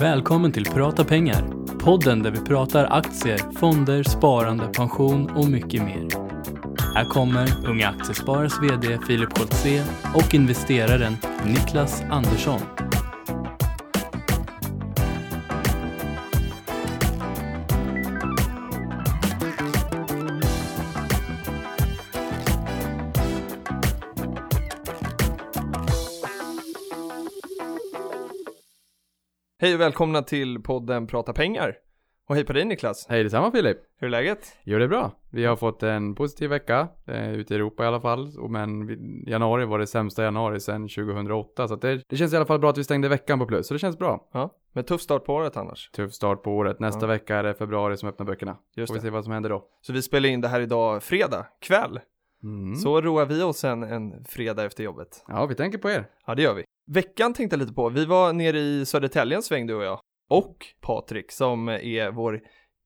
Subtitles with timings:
[0.00, 1.44] Välkommen till Prata pengar.
[1.78, 6.08] Podden där vi pratar aktier, fonder, sparande, pension och mycket mer.
[6.94, 9.84] Här kommer Unga Aktiesparares VD Filip Koltze
[10.14, 11.16] och investeraren
[11.46, 12.60] Niklas Andersson.
[29.62, 31.76] Hej och välkomna till podden Prata pengar.
[32.28, 33.06] Och hej på dig Niklas.
[33.08, 33.78] Hej detsamma Filip!
[33.98, 34.56] Hur är läget?
[34.64, 35.12] Jo det är bra.
[35.30, 38.48] Vi har fått en positiv vecka, eh, ute i Europa i alla fall.
[38.48, 38.88] Men
[39.26, 41.68] januari var det sämsta januari sedan 2008.
[41.68, 43.66] Så det, det känns i alla fall bra att vi stängde veckan på plus.
[43.66, 44.28] Så det känns bra.
[44.32, 45.90] Ja, med tuff start på året annars.
[45.90, 46.80] Tuff start på året.
[46.80, 47.06] Nästa Ja.
[47.06, 48.56] vecka är det februari som öppnar böckerna.
[48.76, 49.02] Just Får vi det.
[49.06, 49.64] se vad som händer då.
[49.80, 52.00] Så vi spelar in det här idag fredag kväll.
[52.42, 52.76] Mm.
[52.76, 55.24] Så roar vi oss en, en fredag efter jobbet.
[55.28, 56.06] Ja, vi tänker på er.
[56.26, 56.64] Ja, det gör vi.
[56.86, 57.88] Veckan tänkte jag lite på.
[57.88, 60.00] Vi var nere i Södertälje en sväng du och jag.
[60.28, 62.40] Och Patrik som är vår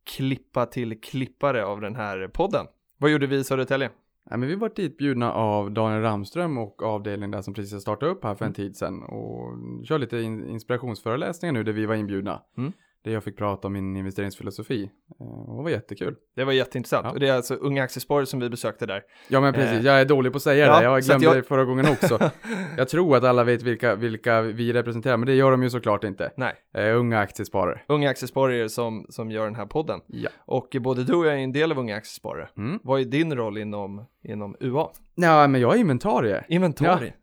[0.05, 2.67] klippa till klippare av den här podden.
[2.99, 3.91] Vad gjorde vi i Södertälje?
[4.31, 8.09] Ja, men vi var ditbjudna av Daniel Ramström och avdelningen där som precis har startat
[8.09, 8.55] upp här för en Mm.
[8.55, 9.03] tid sedan.
[9.03, 12.43] Och kör lite in inspirationsföreläsningar nu där vi var inbjudna.
[12.57, 12.73] Mm.
[13.05, 14.91] Där jag fick prata om min investeringsfilosofi.
[15.21, 16.15] Eh, Och det var jättekul.
[16.37, 17.05] Det var jätteintressant.
[17.05, 17.13] Ja.
[17.13, 19.03] Och det är alltså Unga Aktiesparare som vi besökte där.
[19.29, 20.85] Ja men precis, Eh, jag är dålig på att säga ja, det.
[20.85, 22.19] Jag glömde jag- det förra gången också.
[22.77, 26.05] jag tror att alla vet vilka, vilka vi representerar, men det gör de ju såklart
[26.05, 26.33] inte.
[26.37, 27.81] Nej, Eh, unga aktiesparare.
[27.89, 30.01] Unga Aktiesparare som, som gör den här podden.
[30.07, 30.31] Ja.
[30.47, 32.49] Och både du och jag är en del av Unga Aktiesparare.
[32.57, 32.79] Mm.
[32.83, 34.89] Vad är din roll inom, inom UA?
[35.15, 36.45] Ja, men jag är inventarie.
[36.49, 37.15] Inventarie.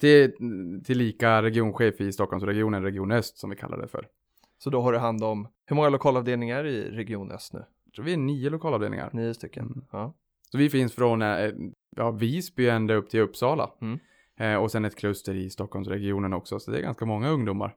[0.00, 0.32] Till,
[0.84, 4.06] till lika regionchef i Stockholmsregionen, Region Öst som vi kallar det för.
[4.62, 7.64] Så då har du hand om, hur många lokalavdelningar i Region Öst nu?
[7.84, 9.10] Jag tror vi är nio lokalavdelningar.
[9.12, 9.66] Nio stycken.
[9.66, 9.84] Mm.
[9.92, 10.14] Ja.
[10.50, 11.50] Så vi finns från eh,
[11.96, 13.70] ja, Visby ända upp till Uppsala.
[13.80, 13.98] Mm.
[14.36, 17.74] Eh, och sen ett kluster i Stockholmsregionen också, så det är ganska många ungdomar.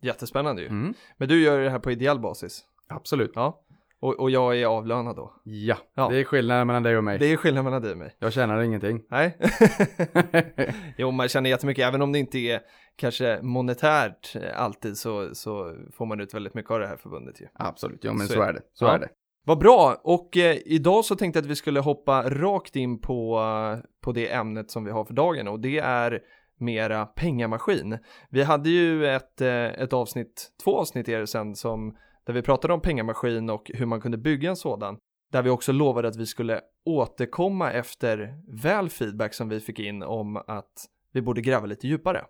[0.00, 0.68] Jättespännande ju.
[0.68, 0.94] Mm.
[1.16, 2.64] Men du gör det här på ideell basis?
[2.86, 3.32] Absolut.
[3.34, 3.60] Ja.
[4.00, 5.32] Och, och jag är avlönad då?
[5.44, 6.08] Ja, Ja.
[6.08, 7.18] det är skillnaden mellan dig och mig.
[7.18, 8.16] Det är skillnad mellan dig och mig.
[8.18, 9.02] Jag tjänar ingenting.
[9.10, 9.36] Nej.
[10.96, 12.60] jo, man känner jättemycket, även om det inte är
[12.96, 17.40] kanske monetärt eh, alltid så, så får man ut väldigt mycket av det här förbundet
[17.40, 17.46] ju.
[17.54, 18.60] Absolut, ja men Så så, är är det.
[18.72, 18.94] Så Ja.
[18.94, 19.08] är det.
[19.44, 20.00] Vad bra!
[20.04, 24.12] Och eh, idag så tänkte jag att vi skulle hoppa rakt in på, eh, på
[24.12, 26.20] det ämnet som vi har för dagen och det är
[26.60, 27.98] mera pengamaskin.
[28.30, 31.96] Vi hade ju ett, eh, ett avsnitt, två avsnitt är det sen som
[32.28, 34.98] där vi pratade om pengamaskin och hur man kunde bygga en sådan.
[35.32, 40.02] Där vi också lovade att vi skulle återkomma efter väl feedback som vi fick in
[40.02, 40.72] om att
[41.12, 42.24] vi borde gräva lite djupare.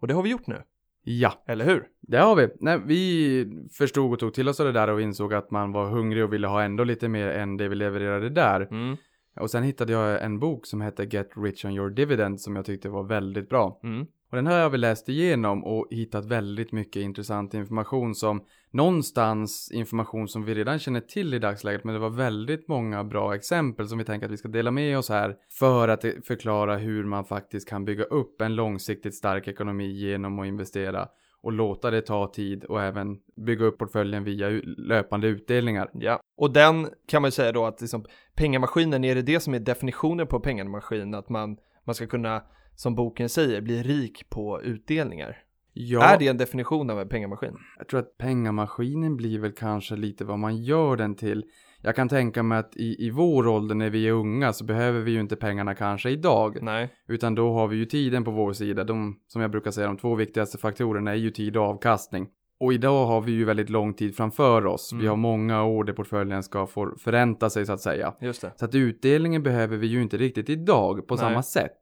[0.00, 0.62] Och det har vi gjort nu,
[1.02, 1.86] Ja, eller hur?
[2.00, 2.48] det har vi.
[2.60, 5.90] Nej, vi förstod och tog till oss av det där och insåg att man var
[5.90, 8.60] hungrig och ville ha ändå lite mer än det vi levererade där.
[8.60, 8.96] Mm.
[9.40, 12.64] Och sen hittade jag en bok som hette Get Rich on Your Dividend som jag
[12.64, 13.80] tyckte var väldigt bra.
[13.82, 14.06] Mm.
[14.34, 19.70] Och den här har vi läst igenom och hittat väldigt mycket intressant information som någonstans
[19.72, 23.88] information som vi redan känner till i dagsläget men det var väldigt många bra exempel
[23.88, 27.24] som vi tänker att vi ska dela med oss här för att förklara hur man
[27.24, 31.08] faktiskt kan bygga upp en långsiktigt stark ekonomi genom att investera
[31.42, 35.90] och låta det ta tid och även bygga upp portföljen via löpande utdelningar.
[35.92, 38.04] Ja, och den kan man ju säga då att liksom,
[38.36, 41.14] pengamaskinen, är det det som är definitionen på pengamaskin?
[41.14, 42.42] Att man, man ska kunna,
[42.76, 45.36] som boken säger, bli rik på utdelningar.
[45.76, 47.54] Ja, Är det en definition av en pengamaskin?
[47.78, 51.44] Jag tror att pengamaskinen blir väl kanske lite vad man gör den till.
[51.82, 55.00] Jag kan tänka mig att i, i vår ålder när vi är unga så behöver
[55.00, 56.58] vi ju inte pengarna kanske idag.
[56.62, 56.88] Nej.
[57.08, 58.84] Utan då har vi ju tiden på vår sida.
[58.84, 62.28] De, som jag brukar säga, de två viktigaste faktorerna är ju tid och avkastning.
[62.60, 64.90] Och idag har vi ju väldigt lång tid framför oss.
[64.92, 65.08] Vi Mm.
[65.10, 68.14] har många år där portföljen ska få förränta sig så att säga.
[68.20, 68.52] Just det.
[68.56, 71.20] Så att utdelningen behöver vi ju inte riktigt idag på Nej.
[71.20, 71.72] samma sätt.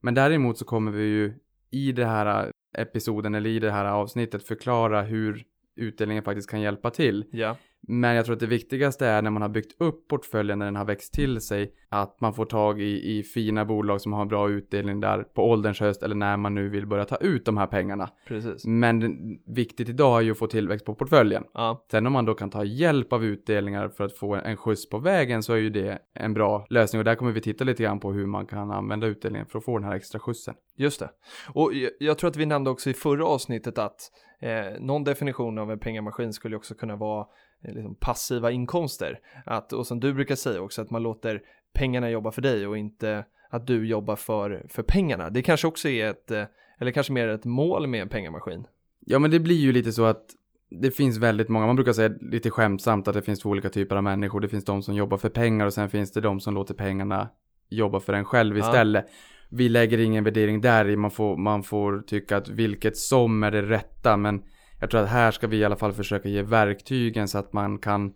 [0.00, 1.34] Men däremot så kommer vi ju
[1.70, 5.44] i det här äh, episoden eller i det här avsnittet förklara hur
[5.76, 7.24] utdelningen faktiskt kan hjälpa till.
[7.30, 7.56] Ja.
[7.88, 10.76] Men jag tror att det viktigaste är när man har byggt upp portföljen, när den
[10.76, 14.28] har växt till sig, att man får tag i, i fina bolag som har en
[14.28, 17.56] bra utdelning där på ålderns höst eller när man nu vill börja ta ut de
[17.56, 18.10] här pengarna.
[18.28, 18.66] Precis.
[18.66, 19.16] Men
[19.46, 21.44] viktigt idag är ju att få tillväxt på portföljen.
[21.54, 21.84] Ja.
[21.90, 24.98] Sen om man då kan ta hjälp av utdelningar för att få en skjuts på
[24.98, 28.00] vägen så är ju det en bra lösning och där kommer vi titta lite grann
[28.00, 30.54] på hur man kan använda utdelningen för att få den här extra skjutsen.
[30.76, 31.10] Just det.
[31.54, 34.00] Och jag, tror att vi nämnde också i förra avsnittet att
[34.40, 37.26] eh, någon definition av en pengamaskin skulle också kunna vara
[37.62, 39.20] liksom passiva inkomster.
[39.44, 41.42] Att, och som du brukar säga också, att man låter
[41.74, 45.30] pengarna jobba för dig och inte att du jobbar för, för pengarna.
[45.30, 46.44] Det kanske också är ett, eh,
[46.78, 48.66] eller kanske mer ett mål med en pengamaskin.
[49.00, 50.24] Ja men det blir ju lite så att
[50.70, 53.96] det finns väldigt många, man brukar säga lite skämtsamt att det finns två olika typer
[53.96, 54.40] av människor.
[54.40, 57.28] Det finns de som jobbar för pengar och sen finns det de som låter pengarna
[57.68, 58.66] jobba för en själv Ja.
[58.66, 59.06] istället.
[59.50, 63.50] Vi lägger ingen värdering där i, man får, man får tycka att vilket som är
[63.50, 64.42] det rätta men
[64.80, 67.78] jag tror att här ska vi i alla fall försöka ge verktygen så att man
[67.78, 68.12] kan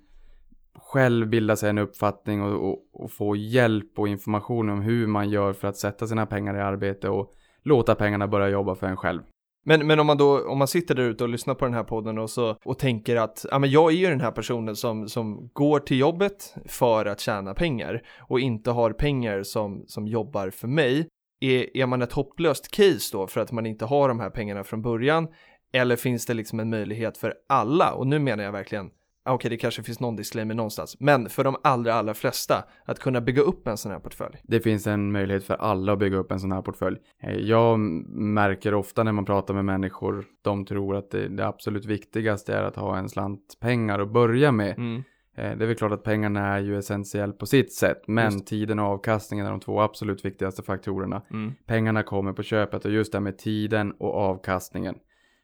[0.75, 5.31] själv bilda sig en uppfattning och, och, och, få hjälp och information om hur man
[5.31, 8.97] gör för att sätta sina pengar i arbete och låta pengarna börja jobba för en
[8.97, 9.23] själv.
[9.65, 11.85] Men, men om man då, om man sitter där ute och lyssnar på den här
[11.85, 15.09] podden och så och tänker att, ja men jag är ju den här personen som,
[15.09, 20.51] som går till jobbet för att tjäna pengar och inte har pengar som, som jobbar
[20.51, 21.09] för mig.
[21.41, 24.65] Är, är man ett hopplöst case då för att man inte har de här pengarna
[24.65, 25.29] från början?
[25.73, 27.93] Eller finns det liksom en möjlighet för alla?
[27.93, 28.91] Och nu menar jag verkligen
[29.25, 32.99] okej okay, det kanske finns någon disclaimer någonstans, men för de allra, allra flesta att
[32.99, 34.37] kunna bygga upp en sån här portfölj.
[34.43, 36.97] Det finns en möjlighet för alla att bygga upp en sån här portfölj.
[37.23, 41.85] Eh, jag märker ofta när man pratar med människor, de tror att det, det absolut
[41.85, 44.79] viktigaste är att ha en slant pengar att börja med.
[44.79, 45.03] Mm.
[45.37, 48.47] Eh, det är väl klart att pengarna är ju essentiellt på sitt sätt, men just.
[48.47, 51.23] tiden och avkastningen är de två absolut viktigaste faktorerna.
[51.31, 51.53] Mm.
[51.67, 54.95] Pengarna kommer på köpet och just det med tiden och avkastningen.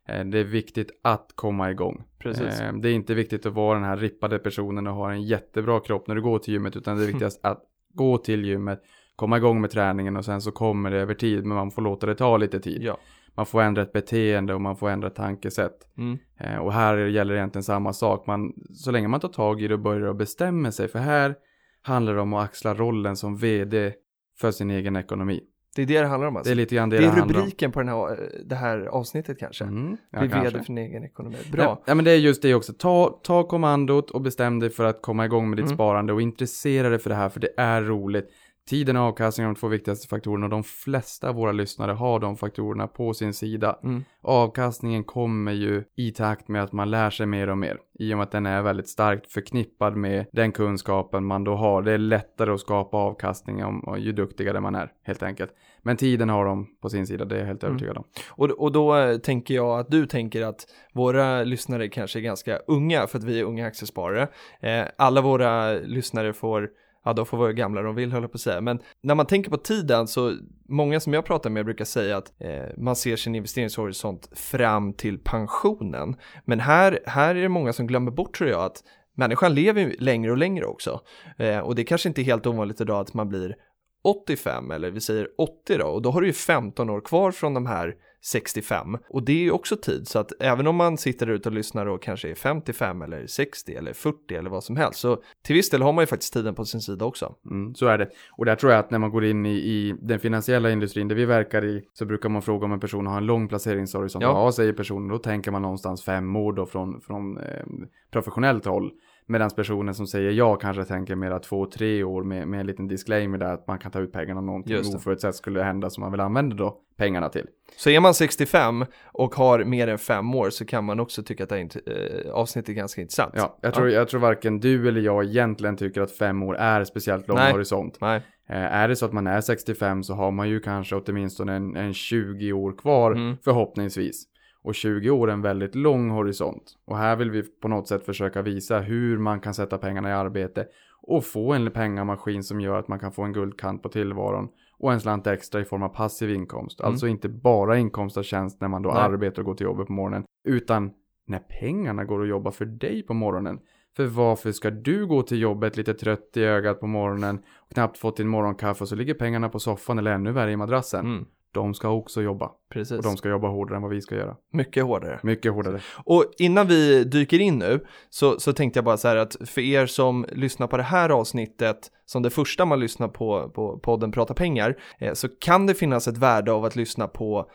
[0.08, 2.04] Eh, det är viktigt att komma igång.
[2.18, 2.60] Precis.
[2.60, 5.80] Eh, det är inte viktigt att vara den här rippade personen och ha en jättebra
[5.80, 7.62] kropp när du går till gymmet utan det är viktigast att
[7.94, 8.82] gå till gymmet,
[9.16, 12.06] komma igång med träningen och sen så kommer det över tid men man får låta
[12.06, 12.82] det ta lite tid.
[12.82, 12.98] Ja.
[13.34, 15.88] Man får ändra ett beteende och man får ändra tankesätt.
[15.98, 16.18] Mm.
[16.40, 18.26] Eh, och här gäller det egentligen samma sak.
[18.26, 21.34] Man, så länge man tar tag i det och börjar och bestämmer sig för här
[21.82, 23.92] handlar det om att axla rollen som vd
[24.40, 25.40] för sin egen ekonomi.
[25.76, 26.48] Det är det det handlar om alltså.
[26.48, 29.64] Det är lite grann det det, det rubriken på den här, det här avsnittet kanske.
[29.64, 31.36] Mm, ja, Bli vd för din egen ekonomi.
[31.52, 31.82] Bra.
[31.84, 32.72] Ja, men det är just det också.
[32.72, 35.76] Ta, ta kommandot och bestäm dig för att komma igång med ditt mm.
[35.76, 38.30] sparande och intressera dig för det här för det är roligt.
[38.68, 42.20] Tiden och avkastningen är de två viktigaste faktorerna och de flesta av våra lyssnare har
[42.20, 43.78] de faktorerna på sin sida.
[43.82, 44.04] Mm.
[44.22, 47.78] Avkastningen kommer ju i takt med att man lär sig mer och mer.
[47.98, 51.82] I och med att den är väldigt starkt förknippad med den kunskapen man då har.
[51.82, 55.50] Det är lättare att skapa avkastning om, ju duktigare man är helt enkelt.
[55.82, 57.70] Men tiden har de på sin sida, det är jag helt mm.
[57.70, 58.04] övertygad om.
[58.30, 62.56] Och, och då eh, tänker jag att du tänker att våra lyssnare kanske är ganska
[62.56, 64.28] unga för att vi är unga aktiesparare.
[64.60, 66.70] Eh, alla våra lyssnare får
[67.06, 68.60] ja de får vara gamla de vill höll på att säga.
[68.60, 70.36] Men när man tänker på tiden så
[70.68, 75.18] många som jag pratar med brukar säga att eh, man ser sin investeringshorisont fram till
[75.18, 76.16] pensionen.
[76.44, 78.82] Men här, här är det många som glömmer bort tror jag att
[79.14, 81.00] människan lever längre och längre också.
[81.38, 83.56] Eh, och det är kanske inte är helt ovanligt idag att man blir
[84.04, 87.54] 85 eller vi säger 80 då och då har du ju 15 år kvar från
[87.54, 91.26] de här 65 och det är ju också tid så att även om man sitter
[91.26, 95.00] ute och lyssnar och kanske är 55 eller 60 eller 40 eller vad som helst
[95.00, 97.34] så till viss del har man ju faktiskt tiden på sin sida också.
[97.50, 99.94] Mm, så är det och där tror jag att när man går in i, i
[100.02, 103.16] den finansiella industrin där vi verkar i så brukar man fråga om en person har
[103.16, 104.22] en lång placeringshorisont.
[104.22, 104.44] Ja.
[104.44, 107.64] ja, säger personen, då tänker man någonstans fem år då från, från eh,
[108.10, 108.92] professionellt håll.
[109.28, 112.88] Medan personen som säger ja kanske tänker mera två, tre år med, med en liten
[112.88, 116.10] disclaimer där att man kan ta ut pengarna om någonting oförutsett skulle hända som man
[116.10, 117.46] vill använda då pengarna till.
[117.76, 121.42] Så är man 65 och har mer än fem år så kan man också tycka
[121.42, 123.34] att det här äh, avsnittet är ganska intressant.
[123.36, 123.94] Ja, jag tror, ja.
[123.94, 127.52] jag tror varken du eller jag egentligen tycker att fem år är speciellt lång Nej.
[127.52, 127.98] horisont.
[128.00, 128.22] Nej.
[128.48, 131.76] Eh, är det så att man är 65 så har man ju kanske åtminstone en,
[131.76, 133.36] en 20 år kvar mm.
[133.44, 134.24] förhoppningsvis.
[134.66, 136.78] Och 20 år är en väldigt lång horisont.
[136.84, 140.12] Och här vill vi på något sätt försöka visa hur man kan sätta pengarna i
[140.12, 140.66] arbete
[141.02, 144.48] och få en pengamaskin som gör att man kan få en guldkant på tillvaron
[144.78, 146.80] och en slant extra i form av passiv inkomst.
[146.80, 146.92] Mm.
[146.92, 149.02] Alltså inte bara inkomst av tjänst när man då Nej.
[149.02, 150.90] arbetar och går till jobbet på morgonen, utan
[151.26, 153.58] när pengarna går att jobba för dig på morgonen.
[153.96, 157.98] För varför ska du gå till jobbet lite trött i ögat på morgonen och knappt
[157.98, 161.06] fått din morgonkaffe och så ligger pengarna på soffan eller ännu värre i madrassen?
[161.06, 162.50] Mm de ska också jobba.
[162.72, 162.96] Precis.
[162.96, 164.36] Och de ska jobba hårdare än vad vi ska göra.
[164.52, 165.20] Mycket hårdare.
[165.22, 165.80] Mycket hårdare.
[166.04, 169.60] Och innan vi dyker in nu så, så tänkte jag bara så här att för
[169.60, 174.12] er som lyssnar på det här avsnittet som det första man lyssnar på, på podden
[174.12, 177.50] Prata pengar eh, så kan det finnas ett värde av att lyssna på,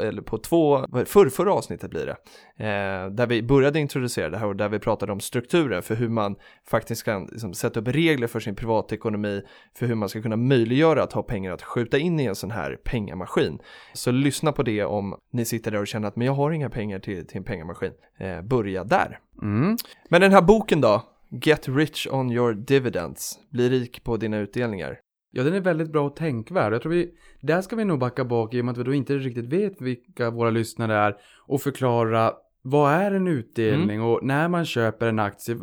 [0.00, 2.16] eller på två, för, förra avsnittet blir det,
[2.64, 6.08] eh, där vi började introducera det här och där vi pratade om strukturen för hur
[6.08, 6.36] man
[6.68, 9.42] faktiskt kan liksom, sätta upp regler för sin privatekonomi,
[9.78, 12.50] för hur man ska kunna möjliggöra att ha pengar att skjuta in i en sån
[12.50, 13.58] här pengamaskin.
[13.92, 16.70] Så lyssna på det om ni sitter där och känner att men jag har inga
[16.70, 17.92] pengar till, till en pengamaskin.
[18.18, 19.18] Eh, börja där.
[19.42, 19.76] Mm.
[20.08, 21.02] Men den här boken då,
[21.40, 23.38] Get rich on your dividends.
[23.50, 24.98] Bli rik på dina utdelningar.
[25.34, 26.72] Ja, den är väldigt bra och tänkvärd.
[26.72, 27.10] Jag tror vi,
[27.40, 29.80] där ska vi nog backa bak i och med att vi då inte riktigt vet
[29.80, 34.08] vilka våra lyssnare är och förklara vad är en utdelning mm.
[34.08, 35.56] och när man köper en aktie,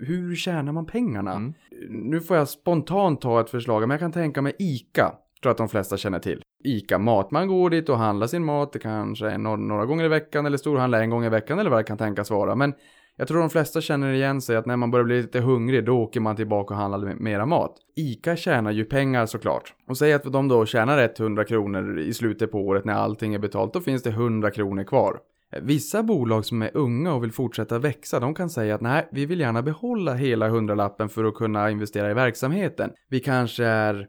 [0.00, 1.32] hur tjänar man pengarna?
[1.32, 1.54] Mm.
[1.88, 5.12] Nu får jag spontant ta ett förslag, men jag kan tänka mig ICA.
[5.42, 6.42] Tror att de flesta känner till.
[6.64, 10.08] ICA Mat, man går dit och handlar sin mat, det kanske är några, gånger i
[10.08, 12.54] veckan eller storhandlar en gång i veckan eller vad det kan tänkas vara.
[12.54, 12.74] Men
[13.16, 15.98] jag tror de flesta känner igen sig att när man börjar bli lite hungrig då
[15.98, 17.76] åker man tillbaka och handlar mera mat.
[17.96, 19.74] ICA tjänar ju pengar såklart.
[19.88, 23.38] Och säg att de då tjänar 100 kronor i slutet på året när allting är
[23.38, 25.20] betalt, då finns det 100 kronor kvar.
[25.60, 29.26] Vissa bolag som är unga och vill fortsätta växa, de kan säga att nej, vi
[29.26, 32.90] vill gärna behålla hela hundralappen för att kunna investera i verksamheten.
[33.08, 34.06] Vi kanske är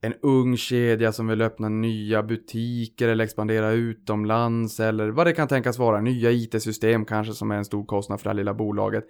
[0.00, 5.48] en ung kedja som vill öppna nya butiker eller expandera utomlands eller vad det kan
[5.48, 6.00] tänkas vara.
[6.00, 9.04] Nya IT-system kanske som är en stor kostnad för det här lilla bolaget.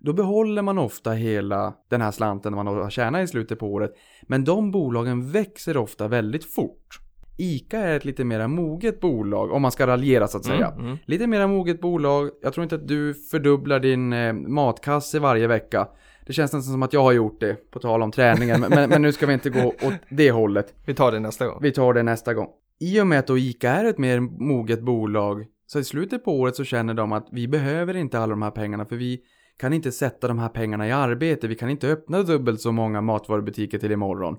[0.00, 3.90] Då behåller man ofta hela den här slanten man har tjänat i slutet på året.
[4.22, 7.00] Men de bolagen växer ofta väldigt fort.
[7.36, 10.68] ICA är ett lite mera moget bolag, om man ska raljera så att säga.
[10.68, 10.98] Mm, mm.
[11.04, 12.30] Lite mera moget bolag.
[12.42, 15.88] Jag tror inte att du fördubblar din eh, matkasse varje vecka.
[16.26, 18.60] Det känns nästan som att jag har gjort det, på tal om träningen.
[18.60, 20.74] men, men, men nu ska vi inte gå åt det hållet.
[20.86, 21.58] Vi tar det nästa gång.
[21.62, 22.48] Vi tar det nästa gång.
[22.80, 26.40] I och med att då ICA är ett mer moget bolag, så i slutet på
[26.40, 29.20] året så känner de att vi behöver inte alla de här pengarna, för vi
[29.56, 31.48] kan inte sätta de här pengarna i arbete.
[31.48, 34.36] Vi kan inte öppna dubbelt så många matvarubutiker till imorgon.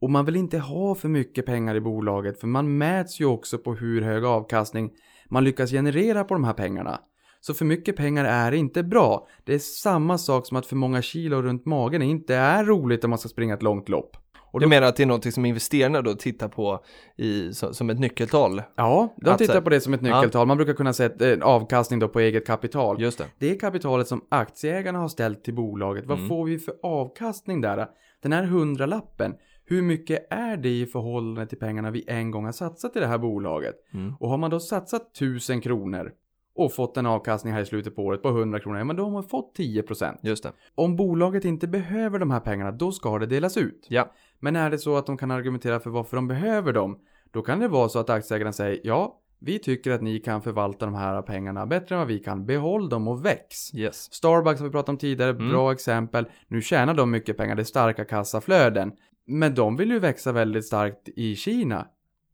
[0.00, 3.58] Och man vill inte ha för mycket pengar i bolaget, för man mäts ju också
[3.58, 4.90] på hur hög avkastning
[5.28, 7.00] man lyckas generera på de här pengarna.
[7.46, 9.26] Så för mycket pengar är inte bra.
[9.44, 13.10] Det är samma sak som att för många kilo runt magen inte är roligt om
[13.10, 14.16] man ska springa ett långt lopp.
[14.52, 16.84] Och du menar att det är något som investerarna då tittar på
[17.16, 18.62] i, som, ett nyckeltal?
[18.76, 20.46] Ja, de tittar på det som ett nyckeltal.
[20.46, 23.00] Man brukar kunna säga en avkastning då på eget kapital.
[23.00, 23.24] Just det.
[23.38, 26.06] Det är kapitalet som aktieägarna har ställt till bolaget.
[26.06, 26.28] Vad Mm.
[26.28, 27.86] får vi för avkastning där?
[28.22, 29.34] Den här hundralappen,
[29.66, 33.06] hur mycket är det i förhållande till pengarna vi en gång har satsat i det
[33.06, 33.74] här bolaget?
[33.94, 34.14] Mm.
[34.20, 36.12] Och har man då satsat 1000 kronor
[36.54, 39.04] och fått en avkastning här i slutet på året på 100 kronor, ja men då
[39.04, 40.18] har man fått 10%.
[40.22, 40.52] Just det.
[40.74, 43.86] Om bolaget inte behöver de här pengarna, då ska det delas ut.
[43.88, 44.12] Ja.
[44.40, 46.98] Men är det så att de kan argumentera för varför de behöver dem,
[47.32, 50.84] då kan det vara så att aktieägarna säger ja, vi tycker att ni kan förvalta
[50.84, 52.46] de här pengarna bättre än vad vi kan.
[52.46, 53.74] Behåll dem och väx.
[53.74, 54.12] Yes.
[54.14, 55.48] Starbucks har vi pratat om tidigare, Mm.
[55.48, 56.26] bra exempel.
[56.48, 58.92] Nu tjänar de mycket pengar, det är starka kassaflöden.
[59.26, 61.86] Men de vill ju växa väldigt starkt i Kina.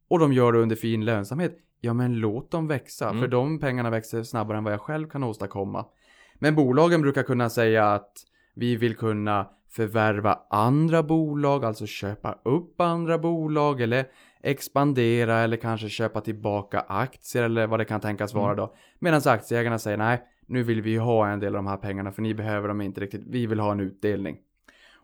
[0.08, 1.58] Och de gör det under fin lönsamhet.
[1.80, 3.20] Ja, men låt dem växa, Mm.
[3.20, 5.86] för de pengarna växer snabbare än vad jag själv kan åstadkomma.
[6.34, 8.12] Men bolagen brukar kunna säga att
[8.54, 14.06] vi vill kunna förvärva andra bolag, alltså köpa upp andra bolag eller
[14.42, 18.74] expandera eller kanske köpa tillbaka aktier eller vad det kan tänkas vara då.
[18.98, 22.22] Medan aktieägarna säger nej, nu vill vi ha en del av de här pengarna för
[22.22, 24.36] ni behöver dem inte riktigt, vi vill ha en utdelning.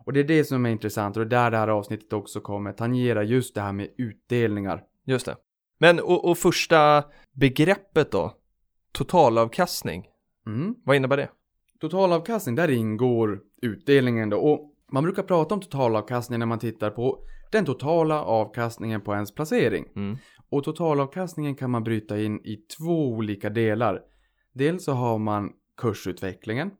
[0.05, 2.39] Och det är det som är intressant och det är där det här avsnittet också
[2.39, 4.83] kommer tangera just det här med utdelningar.
[5.05, 5.35] Just det.
[5.77, 7.03] Men och, och första
[7.33, 8.37] begreppet då?
[8.91, 10.07] Totalavkastning.
[10.47, 10.75] Mm.
[10.83, 11.29] Vad innebär det?
[11.79, 14.37] Totalavkastning, där ingår utdelningen då.
[14.37, 19.35] Och man brukar prata om totalavkastning när man tittar på den totala avkastningen på ens
[19.35, 19.85] placering.
[19.95, 20.17] Mm.
[20.49, 24.01] Och totalavkastningen kan man bryta in i två olika delar.
[24.53, 26.71] Dels så har man kursutvecklingen.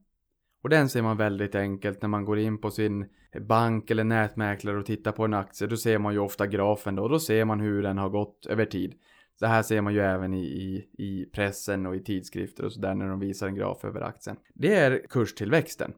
[0.64, 3.06] Och den ser man väldigt enkelt när man går in på sin
[3.40, 5.68] bank eller nätmäklare och tittar på en aktie.
[5.68, 8.46] Då ser man ju ofta grafen då och då ser man hur den har gått
[8.46, 8.94] över tid.
[9.40, 12.94] Så här ser man ju även i, i, i pressen och i tidskrifter och sådär
[12.94, 14.38] när de visar en graf över aktien.
[14.54, 15.94] Det är kurstillväxten.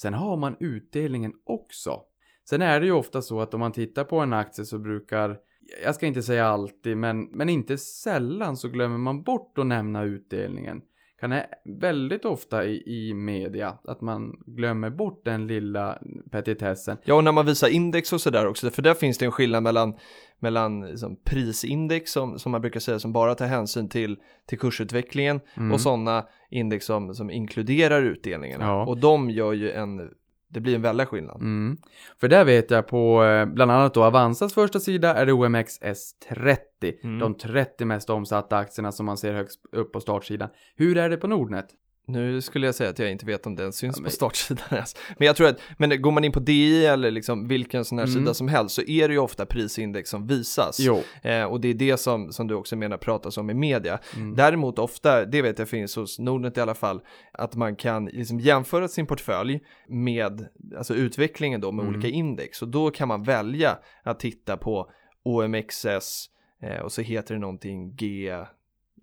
[0.00, 2.00] Sen har man utdelningen också.
[2.48, 5.38] Sen är det ju ofta så att om man tittar på en aktie så brukar,
[5.84, 10.02] jag ska inte säga alltid, men, men inte sällan så glömmer man bort att nämna
[10.02, 10.82] utdelningen.
[11.20, 15.98] Kan det väldigt ofta i, i media att man glömmer bort den lilla
[16.30, 16.96] petitessen.
[17.04, 19.62] Ja, och när man visar index och sådär också, för där finns det en skillnad
[19.62, 19.94] mellan,
[20.38, 25.40] mellan liksom, prisindex som, som man brukar säga som bara tar hänsyn till, till kursutvecklingen
[25.56, 25.72] Mm.
[25.72, 28.64] och sådana index som, som inkluderar utdelningarna.
[28.64, 28.86] Ja.
[28.86, 30.10] Och de gör ju en,
[30.56, 31.36] det blir en väldig skillnad.
[31.40, 31.76] Mm.
[32.20, 35.80] För där vet jag på eh, bland annat då Avanzas första sida är det OMX
[35.80, 36.56] S30.
[37.02, 37.18] Mm.
[37.18, 40.48] De 30 mest omsatta aktierna som man ser högst upp på startsidan.
[40.76, 41.66] Hur är det på Nordnet?
[42.08, 44.64] Nu skulle jag säga att jag inte vet om den syns Ja, men- på startsidan
[44.70, 44.96] ens.
[45.18, 48.06] Men jag tror att, men går man in på DI eller liksom vilken sån här
[48.06, 48.14] Mm.
[48.18, 50.76] sida som helst så är det ju ofta prisindex som visas.
[50.80, 51.02] Jo.
[51.22, 53.98] Eh, och det är det som, som du också menar pratas om i media.
[54.16, 54.34] Mm.
[54.34, 57.00] Däremot ofta, det vet jag finns hos Nordnet i alla fall,
[57.32, 60.46] att man kan liksom jämföra sin portfölj med
[60.76, 61.94] alltså utvecklingen då med Mm.
[61.94, 62.62] olika index.
[62.62, 64.90] Och då kan man välja att titta på
[65.24, 66.26] OMXS
[66.62, 68.32] eh, och så heter det någonting G,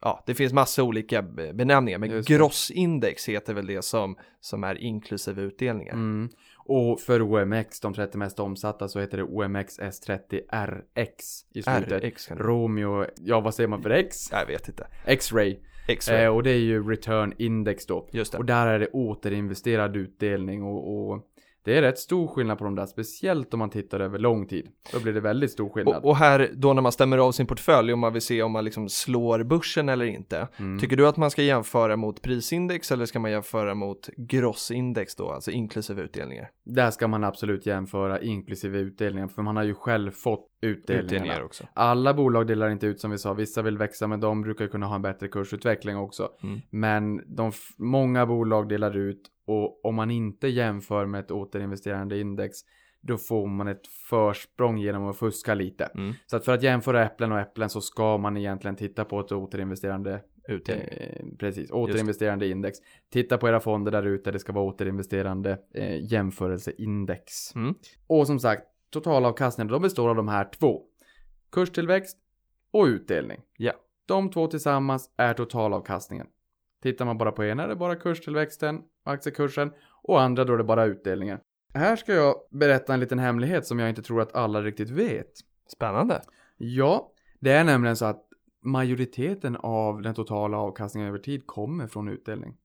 [0.03, 4.75] ja det finns massa olika be- benämningar, men grossindex heter väl det som, som är
[4.75, 5.93] inklusive utdelningar.
[5.93, 6.29] Mm.
[6.65, 12.03] Och för OMX, de 30 mest omsatta, så heter det OMX S30 RX i slutet.
[12.03, 14.29] RX Romeo, ja vad säger man för X?
[14.31, 14.87] Jag vet inte.
[15.05, 15.57] X-ray.
[15.87, 18.09] X-ray, Eh, och det är ju return index då.
[18.11, 18.37] just det.
[18.37, 21.23] Och där är det återinvesterad utdelning och, och
[21.63, 24.67] det är rätt stor skillnad på de där, speciellt om man tittar över lång tid.
[24.93, 25.95] Då blir det väldigt stor skillnad.
[25.95, 28.51] Och, och här då när man stämmer av sin portfölj om man vill se om
[28.51, 30.47] man liksom slår börsen eller inte.
[30.57, 30.79] Mm.
[30.79, 35.31] Tycker du att man ska jämföra mot prisindex eller ska man jämföra mot grossindex då,
[35.31, 36.49] alltså inklusive utdelningar?
[36.65, 41.05] Där ska man absolut jämföra inklusive utdelningen, för man har ju själv fått utdelningarna.
[41.05, 41.63] Utdelningar också.
[41.73, 44.85] Alla bolag delar inte ut som vi sa, vissa vill växa men de brukar kunna
[44.85, 46.29] ha en bättre kursutveckling också.
[46.43, 46.61] Mm.
[46.69, 52.57] Men de, många bolag delar ut och om man inte jämför med ett återinvesterande index
[53.01, 55.85] då får man ett försprång genom att fuska lite.
[55.85, 56.13] Mm.
[56.25, 59.31] Så att för att jämföra äpplen och äpplen så ska man egentligen titta på ett
[59.31, 60.87] återinvesterande Utdelning.
[60.91, 62.77] Eh, precis, återinvesterande index.
[63.09, 67.55] Titta på era fonder där ute, det ska vara återinvesterande eh, jämförelseindex.
[67.55, 67.75] Mm.
[68.07, 70.81] Och som sagt, totalavkastningen, de består av de här två.
[71.51, 72.17] Kurstillväxt
[72.71, 73.41] och utdelning.
[73.57, 73.73] Ja.
[74.05, 76.27] De två tillsammans är totalavkastningen.
[76.83, 79.71] Tittar man bara på ena är det bara kurstillväxten, aktiekursen,
[80.03, 81.39] och andra då är det bara utdelningen.
[81.73, 85.31] Här ska jag berätta en liten hemlighet som jag inte tror att alla riktigt vet.
[85.67, 86.21] Spännande.
[86.57, 88.25] Ja, det är nämligen så att
[88.63, 92.57] majoriteten av den totala avkastningen över tid kommer från utdelning.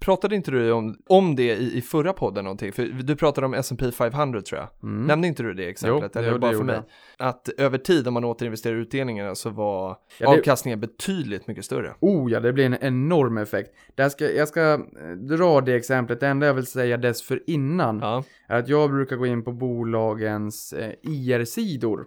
[0.00, 2.72] Pratade inte du om, om det i, i förra podden någonting?
[2.72, 4.68] För du pratade om S&P 500 tror jag.
[4.90, 5.06] Mm.
[5.06, 6.12] Nämnde inte du det exemplet?
[6.14, 6.80] Jo, eller jo, bara det för mig?
[7.16, 9.88] Att över tid om man återinvesterar utdelningarna så var
[10.18, 11.94] Ja, det- avkastningen betydligt mycket större.
[12.00, 13.70] Oh ja, det blir en enorm effekt.
[13.94, 16.20] Där ska, jag ska eh, dra det exemplet.
[16.20, 18.24] Det enda jag vill säga dessförinnan Ja.
[18.48, 22.06] är att jag brukar gå in på bolagens eh, IR-sidor.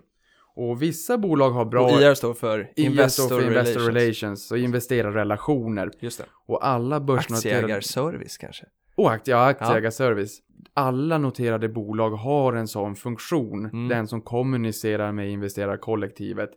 [0.62, 1.86] Och vissa bolag har bra...
[1.86, 3.96] Och IR står för Investor, står för Investor Relations.
[3.96, 5.91] Relations och investerarrelationer.
[6.00, 6.25] Just det.
[6.48, 7.58] Och alla börsnoterade...
[7.58, 8.65] Aktieägarservice kanske.
[8.96, 10.39] Och aktie, ja, aktieägarservice.
[10.74, 13.65] Alla noterade bolag har en sån funktion.
[13.65, 13.88] Mm.
[13.88, 16.50] Den som kommunicerar med investerarkollektivet.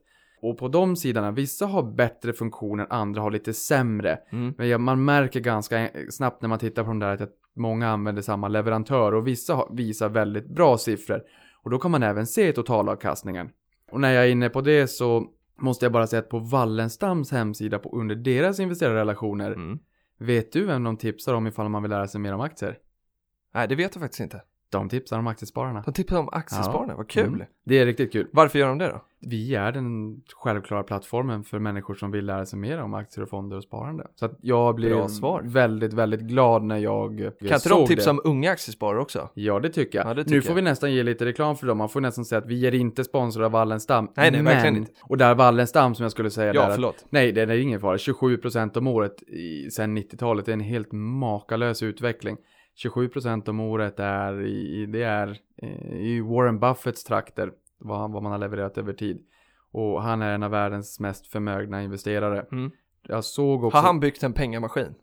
[0.42, 4.18] Och på de sidorna, vissa har bättre funktioner, andra har lite sämre.
[4.32, 4.54] Mm.
[4.58, 8.22] Men ja, man märker ganska snabbt när man tittar på de där att många använder
[8.22, 11.22] samma leverantör och vissa visar väldigt bra siffror.
[11.62, 13.50] Och då kan man även se totalavkastningen.
[13.90, 15.26] Och när jag är inne på det så
[15.58, 19.78] måste jag bara säga att på Wallenstams hemsida på, under deras investerarrelationer Mm.
[20.18, 22.78] Vet du vem de tipsar om ifall man vill lära sig mer om aktier?
[23.54, 24.42] Nej, det vet jag faktiskt inte.
[24.78, 25.82] De tipsar om aktiespararna.
[25.86, 27.24] De tippar om aktiespararna, vad kul.
[27.26, 27.46] Mm.
[27.64, 28.28] Det är riktigt kul.
[28.32, 29.00] Varför gör de det då?
[29.26, 33.28] Vi är den självklara plattformen för människor som vill lära sig mer om aktier och
[33.30, 34.06] fonder och sparande.
[34.14, 35.06] Så att jag blev
[35.44, 38.18] väldigt, väldigt glad när jag Kan inte de tipsa det.
[38.18, 39.28] om unga aktiesparare också?
[39.34, 40.06] Ja, det tycker jag.
[40.08, 40.54] Ja, det tycker nu får jag.
[40.56, 41.78] vi nästan ge lite reklam för dem.
[41.78, 44.04] Man får nästan säga att vi är inte sponsrade av Wallenstam.
[44.04, 44.92] Nej, nej, men, verkligen inte.
[45.02, 46.68] Och där Wallenstam som jag skulle säga Ja, där.
[46.68, 47.04] att- förlåt.
[47.10, 47.96] Nej, det är ingen fara.
[47.96, 50.46] 27% om året i, sen 90-talet.
[50.46, 52.36] Det är en helt makalös utveckling.
[52.84, 57.52] 27% om året är i, det är eh, i Warren Buffetts trakter.
[57.78, 59.26] Vad, vad man har levererat över tid.
[59.72, 62.46] Och han är en av världens mest förmögna investerare.
[62.52, 62.70] Mm.
[63.02, 63.78] Jag såg också.
[63.78, 64.94] Har han byggt en pengamaskin?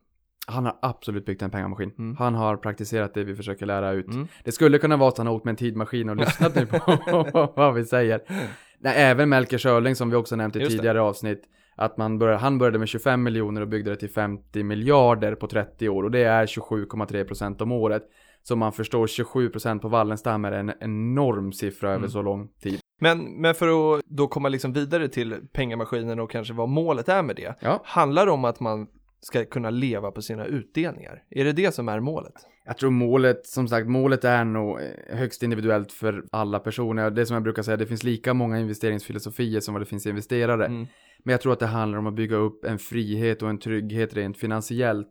[0.48, 1.92] Han har absolut byggt en pengamaskin.
[1.98, 2.16] Mm.
[2.18, 4.08] Han har praktiserat det vi försöker lära ut.
[4.08, 4.28] Mm.
[4.44, 7.54] Det skulle kunna vara att han har åkt med en tidmaskin och lyssnat nu på
[7.56, 8.22] vad vi säger.
[8.80, 10.78] Nej, även Melker Schörling som vi också nämnt i Just det.
[10.78, 11.44] tidigare avsnitt.
[11.82, 15.48] Att man började, han började med 25 miljoner och byggde det till 50 miljarder på
[15.48, 16.04] 30 år.
[16.04, 18.04] Och det är 27,3% om året.
[18.44, 22.10] Så man förstår 27% på Wallenstam är en enorm siffra över Mm.
[22.10, 22.80] så lång tid.
[23.02, 27.24] Men, men för att då komma liksom vidare till pengamaskinen och kanske vad målet är
[27.24, 27.56] med det.
[27.60, 27.82] Ja.
[27.86, 28.88] Handlar det om att man
[29.22, 31.24] ska kunna leva på sina utdelningar?
[31.30, 32.34] Är det det som är målet?
[32.66, 37.10] Jag tror målet, som sagt, målet är nog högst individuellt för alla personer.
[37.10, 40.66] Det som jag brukar säga, det finns lika många investeringsfilosofier som vad det finns investerare.
[40.66, 40.88] Mm.
[41.24, 44.14] Men jag tror att det handlar om att bygga upp en frihet och en trygghet
[44.14, 45.08] rent finansiellt.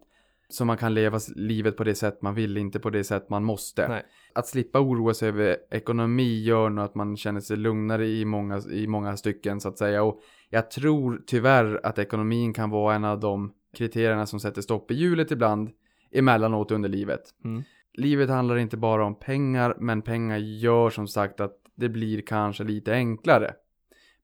[0.49, 3.45] Så man kan leva livet på det sätt man vill, inte på det sätt man
[3.45, 3.89] måste.
[3.89, 4.03] Nej.
[4.35, 8.61] Att slippa oroa sig över ekonomi gör nog att man känner sig lugnare i många,
[8.71, 10.03] i många stycken så att säga.
[10.03, 14.91] Och jag tror tyvärr att ekonomin kan vara en av de kriterierna som sätter stopp
[14.91, 15.71] i hjulet ibland
[16.13, 17.23] emellanåt under livet.
[17.45, 17.63] Mm.
[17.93, 22.65] Livet handlar inte bara om pengar, men pengar gör som sagt att det blir kanske
[22.65, 23.55] lite enklare.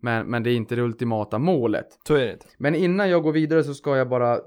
[0.01, 1.87] Men, men det är inte det ultimata målet.
[2.07, 2.47] Så är det inte.
[2.59, 4.39] Men innan jag går vidare så ska jag bara,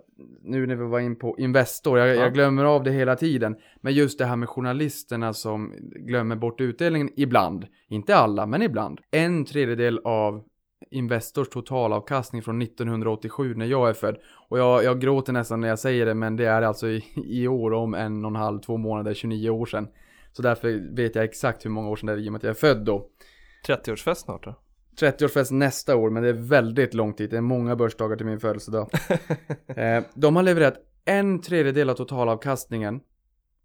[0.42, 2.14] nu när vi var in på Investor, jag, Ja.
[2.14, 3.56] jag glömmer av det hela tiden.
[3.82, 7.68] Men just det här med journalisterna som glömmer bort utdelningen ibland.
[7.88, 9.00] Inte alla, men ibland.
[9.12, 10.44] En tredjedel av
[10.92, 14.18] Investors totalavkastning från 1987 när jag är född.
[14.50, 17.48] Och jag, jag gråter nästan när jag säger det, men det är alltså i, i
[17.48, 19.88] år om en och en halv, två månader, 29 år sedan.
[20.32, 22.44] Så därför vet jag exakt hur många år sedan det är i och med att
[22.44, 23.06] jag är född då.
[23.68, 24.56] 30-årsfest snart då?
[25.00, 27.30] 30-årsfest nästa år, men det är väldigt lång tid.
[27.30, 28.90] Det är många börsdagar till min födelsedag.
[29.68, 33.00] eh, de har levererat en tredjedel av totalavkastningen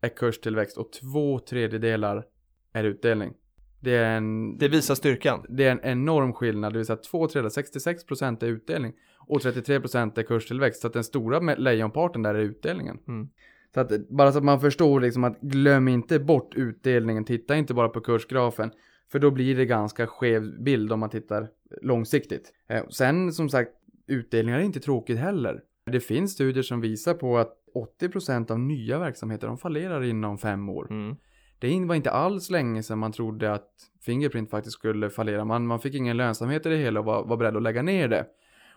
[0.01, 2.25] är kurstillväxt och två tredjedelar
[2.73, 3.33] är utdelning.
[3.81, 5.47] Det är en, Det visar styrkan.
[5.49, 10.19] det är en enorm skillnad, det vill säga två tredjedelar, 66% är utdelning och 33%
[10.19, 10.81] är kurstillväxt.
[10.81, 12.99] Så att den stora lejonparten där är utdelningen.
[13.09, 13.29] Mm.
[13.75, 17.75] Så att bara så att man förstår liksom att glöm inte bort utdelningen, titta inte
[17.75, 18.71] bara på kursgrafen.
[19.13, 21.49] För då blir det ganska skev bild om man tittar
[21.83, 22.53] långsiktigt.
[22.69, 23.71] Eh, sen som sagt,
[24.07, 25.61] utdelningar är inte tråkigt heller.
[25.91, 27.53] Det finns studier som visar på att
[28.01, 30.87] 80% av nya verksamheter de fallerar inom fem år.
[30.91, 31.17] Mm.
[31.59, 33.71] det var inte alls länge sedan man trodde att
[34.03, 35.45] Fingerprint faktiskt skulle fallera.
[35.45, 38.09] Man, man fick ingen lönsamhet i det hela och var, var beredd att lägga ner
[38.09, 38.27] det.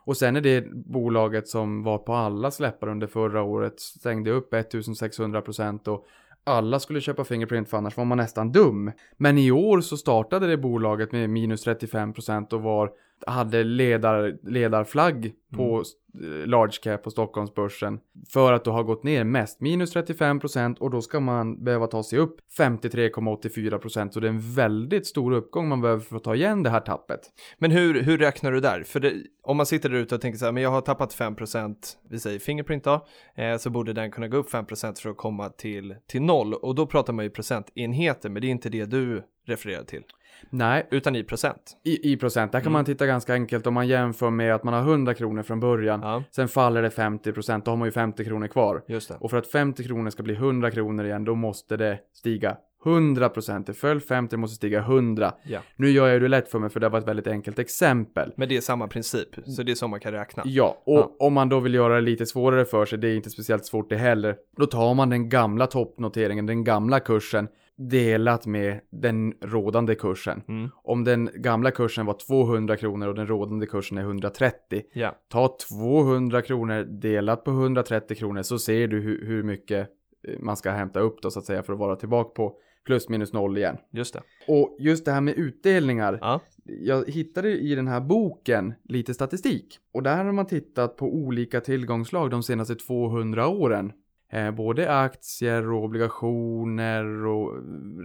[0.08, 4.54] Och sen är det bolaget som var på alla släppar under förra året stängde upp
[4.54, 6.06] 1600 procent och
[6.48, 8.92] alla skulle köpa Fingerprint för annars var man nästan dum.
[9.18, 12.92] Men i år så startade det bolaget med minus 35% och var
[13.28, 16.50] hade ledar, ledarflagg på mm.
[16.50, 18.00] large cap på Stockholmsbörsen
[18.34, 22.04] för att då ha gått ner mest, minus 35% och då ska man behöva ta
[22.04, 26.36] sig upp 53,84% så det är en väldigt stor uppgång man behöver för att ta
[26.36, 27.20] igen det här tappet.
[27.58, 28.84] Men hur, hur räknar du där?
[28.84, 31.16] För det, om man sitter där ute och tänker så här, men jag har tappat
[31.16, 31.76] 5%,
[32.10, 35.50] vi säger Fingerprint då, eh, så borde den kunna gå upp 5% för att komma
[35.50, 39.24] till, till noll och då pratar man ju procentenheter, men det är inte det du
[39.48, 40.04] refererar till.
[40.50, 40.88] Nej.
[40.92, 41.78] Utan i procent.
[41.84, 42.52] I, i procent.
[42.52, 42.74] Där kan mm.
[42.74, 46.00] man titta ganska enkelt om man jämför med att man har 100 kronor från början.
[46.02, 46.24] Ja.
[46.32, 47.66] Sen faller det 50 procent.
[47.66, 48.84] Då har man ju 50 kronor kvar.
[48.88, 49.16] Just det.
[49.20, 53.30] Och för att 50 kronor ska bli 100 kronor igen, då måste det stiga 100
[53.30, 53.68] procent.
[53.68, 55.34] Det föll 50, måste stiga 100.
[55.44, 55.60] Ja.
[55.76, 58.34] Nu gör jag det lätt för mig för det var ett väldigt enkelt exempel.
[58.36, 60.44] Men det är samma princip, så det är så man kan räkna.
[60.46, 61.16] Ja, och ja.
[61.20, 63.90] om man då vill göra det lite svårare för sig, det är inte speciellt svårt
[63.90, 64.36] det heller.
[64.58, 67.48] Då tar man den gamla toppnoteringen, den gamla kursen
[67.78, 70.44] delat med den rådande kursen.
[70.48, 70.70] Mm.
[70.84, 74.84] Om den gamla kursen var 200 kronor och den rådande kursen är 130.
[74.94, 75.16] Ja.
[75.30, 79.90] Ta 200 kronor delat på 130 kronor så ser du hur, hur mycket
[80.28, 83.10] eh, man ska hämta upp då så att säga för att vara tillbaka på plus
[83.10, 83.78] minus noll igen.
[83.92, 84.22] Just det.
[84.48, 86.18] Och just det här med utdelningar.
[86.22, 86.42] Ja.
[86.64, 89.80] Jag hittade i den här boken lite statistik.
[89.94, 93.92] Och där har man tittat på olika tillgångslag de senaste 200 åren.
[94.32, 97.54] Eh, både aktier och obligationer och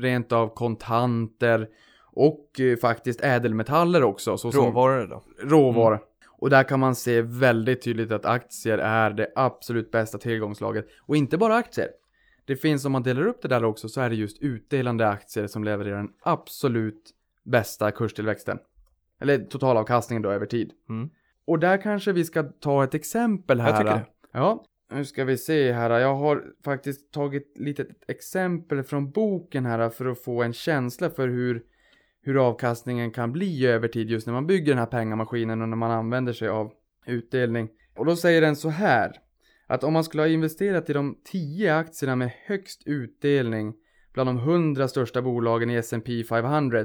[0.02, 1.68] rent av kontanter
[2.12, 4.38] och eh, faktiskt ädelmetaller också.
[4.38, 5.22] Så råvaror då?
[5.48, 5.94] Råvaror.
[5.94, 6.06] Mm.
[6.42, 10.86] Och där kan man se väldigt tydligt att aktier är det absolut bästa tillgångslaget.
[11.00, 11.88] Och inte bara aktier.
[12.44, 15.46] Det finns, om man delar upp det där också, så är det just utdelande aktier
[15.46, 17.10] som levererar den absolut
[17.44, 18.58] bästa kurstillväxten.
[19.20, 20.72] Eller totalavkastningen då över tid.
[20.88, 21.10] Mm.
[21.46, 23.68] Och där kanske vi ska ta ett exempel här.
[23.68, 24.06] Jag tycker det.
[24.32, 25.90] Ja, nu ska vi se här.
[25.90, 31.28] Jag har faktiskt tagit lite exempel från boken här för att få en känsla för
[31.28, 31.62] hur,
[32.22, 35.76] hur avkastningen kan bli över tid just när man bygger den här pengamaskinen och när
[35.76, 36.72] man använder sig av
[37.06, 37.68] utdelning.
[37.96, 39.12] Och då säger den så här.
[39.66, 43.74] Att om man skulle ha investerat i de 10 aktierna med högst utdelning
[44.12, 46.80] bland de 100 största bolagen i S&P 500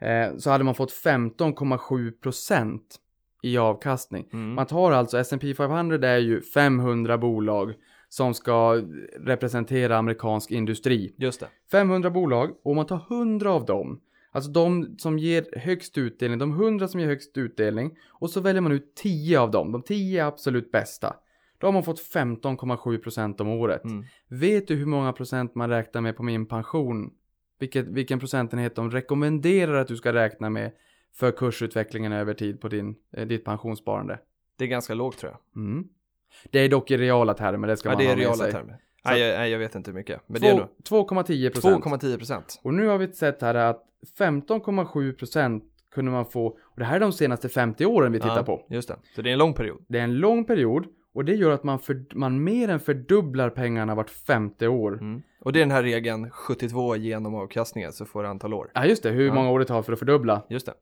[0.00, 2.98] eh, så hade man fått 15,7 procent
[3.42, 4.28] i avkastning.
[4.32, 4.54] Mm.
[4.54, 7.74] Man tar alltså S&P 500 är ju 500 bolag
[8.08, 8.82] som ska
[9.20, 11.14] representera amerikansk industri.
[11.18, 11.48] Just det.
[11.70, 14.00] 500 bolag och om man tar 100 av dem,
[14.32, 18.62] alltså de som ger högst utdelning, de 100 som ger högst utdelning och så väljer
[18.62, 21.16] man ut 10 av dem, de 10 absolut bästa.
[21.58, 23.84] Då har man fått 15,7% om året.
[23.84, 24.04] Mm.
[24.28, 27.10] Vet du hur många procent man räknar med på min pension?
[27.58, 30.72] Vilket, vilken procentenhet de rekommenderar att du ska räkna med
[31.14, 34.18] för kursutvecklingen över tid på din, eh, ditt pensionssparande.
[34.58, 35.62] Det är ganska lågt tror jag.
[35.62, 35.84] Mm.
[36.50, 38.46] Det är dock i reala termer, det ska ja, man ha med sig.
[38.46, 38.78] Det termer.
[39.04, 40.20] Nej jag, nej, jag vet inte hur mycket.
[40.26, 41.84] Men 2,10 procent.
[41.84, 42.60] 2,10 procent.
[42.62, 43.84] Och nu har vi sett här att
[44.18, 48.36] 15,7 procent kunde man få, och det här är de senaste 50 åren vi tittar
[48.36, 48.66] ja, på.
[48.70, 49.84] Just det, så det är en lång period.
[49.88, 53.50] Det är en lång period och det gör att man, för, man mer än fördubblar
[53.50, 54.92] pengarna vart femte år.
[54.92, 55.22] Mm.
[55.40, 58.70] Och det är den här regeln 72 genom avkastningen så får det antal år.
[58.74, 59.34] Ja just det, hur ja.
[59.34, 60.42] många år det tar för att fördubbla.
[60.48, 60.74] Just det.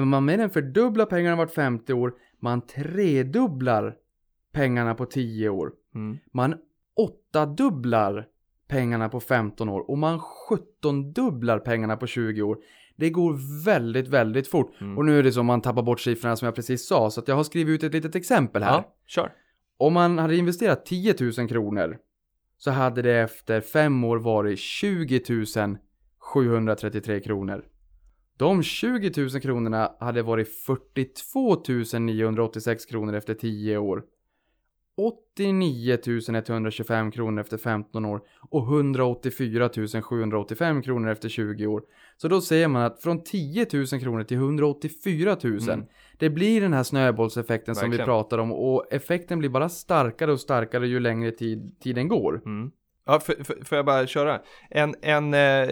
[0.00, 2.14] Men man mer än fördubblar pengarna vart femte år.
[2.40, 3.96] Man tredubblar
[4.52, 5.72] pengarna på 10 år.
[5.94, 6.18] Mm.
[6.32, 6.54] Man
[6.96, 8.26] åttadubblar
[8.68, 12.58] pengarna på 15 år och man 17 dubblar pengarna på 20 år.
[12.96, 14.80] Det går väldigt, väldigt fort.
[14.80, 14.98] Mm.
[14.98, 17.10] Och nu är det så man tappar bort siffrorna som jag precis sa.
[17.10, 18.72] Så att jag har skrivit ut ett litet exempel här.
[18.72, 19.32] Ja, kör.
[19.76, 21.98] Om man hade investerat 10 000 kronor
[22.58, 25.20] så hade det efter fem år varit 20
[26.18, 27.64] 733 kronor.
[28.36, 31.56] De 20 000 kronorna hade varit 42
[31.98, 34.02] 986 kronor efter 10 år.
[34.96, 35.98] 89
[36.48, 38.20] 125 kronor efter 15 år
[38.50, 39.70] och 184
[40.02, 41.82] 785 kronor efter 20 år.
[42.16, 45.86] Så då ser man att från 10 000 kronor till 184 000 mm.
[46.18, 47.92] Det blir den här snöbollseffekten Verkligen.
[47.92, 52.08] som vi pratar om och effekten blir bara starkare och starkare ju längre tid, tiden
[52.08, 52.42] går.
[52.46, 52.70] Mm.
[53.06, 53.20] Ja,
[53.64, 54.40] får jag bara köra?
[54.70, 55.68] En, en eh,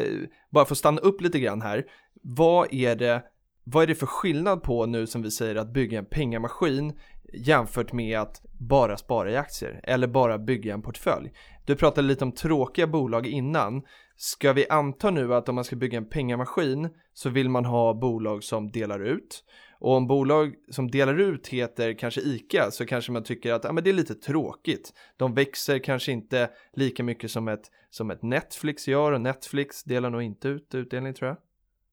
[0.50, 1.84] bara för att stanna upp lite grann här
[2.24, 3.22] vad är det
[3.64, 6.92] vad är det för skillnad på nu som vi säger att bygga en pengamaskin
[7.32, 11.32] jämfört med att bara spara i aktier eller bara bygga en portfölj?
[11.64, 13.82] Du pratade lite om tråkiga bolag innan.
[14.16, 17.94] Ska vi anta nu att om man ska bygga en pengamaskin så vill man ha
[17.94, 19.44] bolag som delar ut
[19.78, 23.72] Och om bolag som delar ut heter kanske ICA så kanske man tycker att ah,
[23.72, 24.92] men det är lite tråkigt.
[25.16, 30.10] De växer kanske inte lika mycket som ett, som ett Netflix gör och Netflix delar
[30.10, 31.36] nog inte ut utdelning tror jag.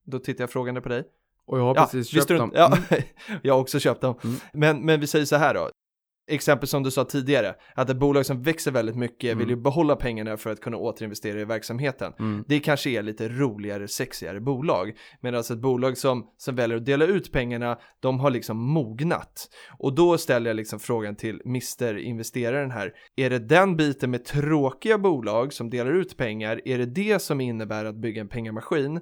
[0.06, 1.04] Då tittar jag frågande på dig.
[1.46, 2.52] Och jag har Ja, precis köpt dem.
[2.56, 3.04] Ja, Mm.
[3.44, 4.16] jag har också köpt dem.
[4.24, 4.36] Mm.
[4.54, 5.70] Men, men vi säger så här då.
[6.28, 9.96] Exempel som du sa tidigare, att ett bolag som växer väldigt mycket vill ju behålla
[9.96, 12.14] pengarna för att kunna återinvestera i verksamheten.
[12.20, 12.44] Mm.
[12.48, 14.92] Det kanske är lite roligare, sexigare bolag.
[15.22, 19.50] Medan ett bolag som, som väljer att dela ut pengarna, de har liksom mognat.
[19.80, 21.98] Och då ställer jag liksom frågan till Mr.
[21.98, 22.94] Investeraren här.
[23.16, 27.42] Är det den biten med tråkiga bolag som delar ut pengar, är det det som
[27.42, 29.02] innebär att bygga en pengamaskin?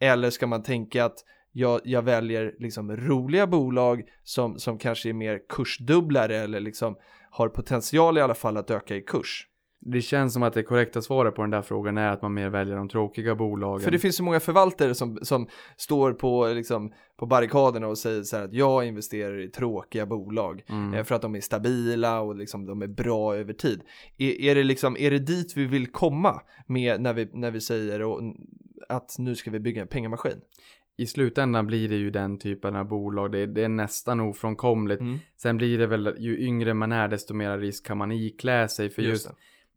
[0.00, 1.16] Eller ska man tänka att
[1.52, 6.96] jag, jag väljer liksom roliga bolag som, som kanske är mer kursdubblare eller liksom
[7.30, 9.48] har potential i alla fall att öka i kurs?
[9.86, 12.48] Det känns som att det korrekta svaret på den där frågan är att man mer
[12.48, 13.80] väljer de tråkiga bolagen.
[13.84, 18.22] För det finns så många förvaltare som, som står på, liksom, på barrikaderna och säger
[18.22, 20.94] så här att jag investerar i tråkiga bolag Mm.
[20.94, 23.82] eh, för att de är stabila och liksom de är bra över tid.
[24.18, 27.60] Är, är, det liksom, är det dit vi vill komma med när vi, när vi
[27.60, 28.20] säger och,
[28.88, 30.40] att nu ska vi bygga en pengamaskin?
[30.96, 33.32] I slutändan blir det ju den typen av bolag.
[33.32, 35.00] Det är, det är nästan ofrånkomligt.
[35.00, 35.18] Mm.
[35.36, 38.90] Sen blir det väl, ju yngre man är desto mer risk kan man iklä sig.
[38.90, 39.34] För just, det.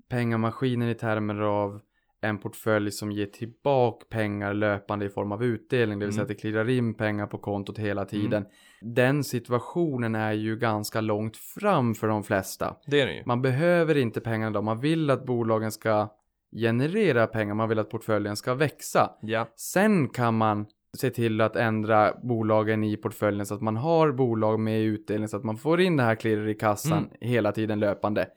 [0.09, 1.81] pengamaskinen i termer av
[2.21, 5.99] en portfölj som ger tillbaka pengar löpande i form av utdelning.
[5.99, 6.31] Det vill säga Mm.
[6.31, 8.45] att det klirrar in pengar på kontot hela tiden.
[8.81, 12.75] Den situationen är ju ganska långt fram för de flesta.
[12.87, 13.23] Det är det ju.
[13.25, 14.61] Man behöver inte pengarna då.
[14.61, 16.09] Man vill att bolagen ska
[16.51, 17.53] generera pengar.
[17.55, 19.09] Man vill att portföljen ska växa.
[19.21, 19.47] Ja.
[19.55, 20.65] Sen kan man
[20.97, 25.37] se till att ändra bolagen i portföljen så att man har bolag med utdelning så
[25.37, 27.09] att man får in det här klirret i kassan Mm.
[27.21, 28.27] hela tiden löpande.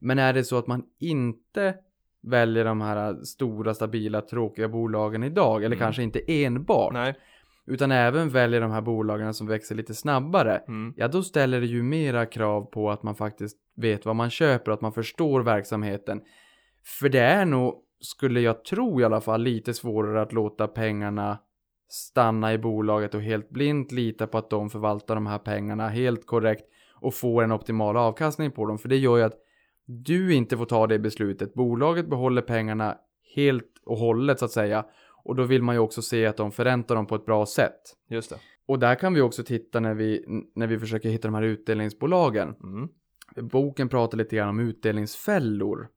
[0.00, 1.74] Men är det så att man inte
[2.22, 5.78] väljer de här stora, stabila, tråkiga bolagen idag, eller Mm.
[5.78, 7.14] kanske inte enbart, Nej.
[7.66, 10.94] utan även väljer de här bolagen som växer lite snabbare, Mm.
[10.96, 14.72] ja då ställer det ju mera krav på att man faktiskt vet vad man köper
[14.72, 16.20] att man förstår verksamheten.
[16.84, 21.38] För det är nog, skulle jag tro i alla fall, lite svårare att låta pengarna
[21.88, 26.26] stanna i bolaget och helt blint lita på att de förvaltar de här pengarna helt
[26.26, 26.64] korrekt
[26.94, 28.78] och får en optimal avkastning på dem.
[28.78, 29.38] För det gör ju att
[29.86, 31.54] du inte får ta det beslutet.
[31.54, 32.98] Bolaget behåller pengarna
[33.34, 34.84] helt och hållet så att säga.
[35.24, 37.80] Och då vill man ju också se att de förräntar dem på ett bra sätt.
[38.08, 38.36] Just det.
[38.66, 42.54] Och där kan vi också titta när vi, när vi försöker hitta de här utdelningsbolagen.
[42.62, 42.88] Mm.
[43.48, 45.88] Boken pratar lite grann om utdelningsfällor.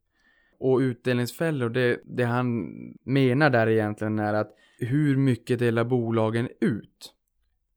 [0.60, 2.68] Och utdelningsfällor, det, det han
[3.04, 7.14] menar där egentligen är att hur mycket delar bolagen ut?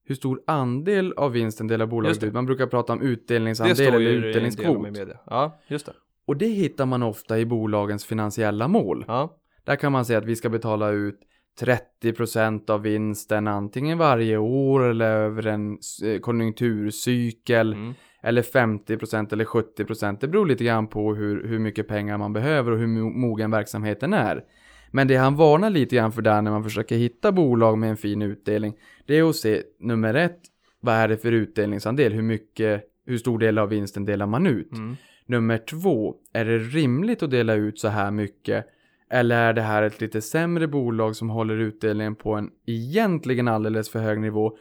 [0.05, 2.33] Hur stor andel av vinsten delar bolaget ut?
[2.33, 4.99] Man brukar prata om utdelningsandel eller utdelningskvot.
[5.27, 5.93] Ja, just det.
[6.27, 9.05] Och det hittar man ofta i bolagens finansiella mål.
[9.09, 9.37] Ja.
[9.65, 11.21] Där kan man säga att vi ska betala ut
[11.61, 15.79] 30% av vinsten antingen varje år eller över en
[16.21, 17.73] konjunkturcykel.
[17.73, 17.95] Mm.
[18.23, 20.17] Eller 50% eller 70%.
[20.21, 23.51] Det beror lite grann på hur, hur mycket pengar man behöver och hur mo- mogen
[23.51, 24.45] verksamheten är.
[24.91, 27.97] Men det han varnar lite grann för där när man försöker hitta bolag med en
[27.97, 28.75] fin utdelning.
[29.07, 30.39] Det är att se nummer ett.
[30.81, 32.13] Vad är det för utdelningsandel?
[32.13, 34.73] Hur mycket, hur stor del av vinsten delar man ut?
[34.73, 34.97] Mm.
[35.27, 36.15] Nummer två.
[36.33, 38.67] Är det rimligt att dela ut så här mycket?
[39.11, 43.91] Eller är det här ett lite sämre bolag som håller utdelningen på en egentligen alldeles
[43.91, 44.57] för hög nivå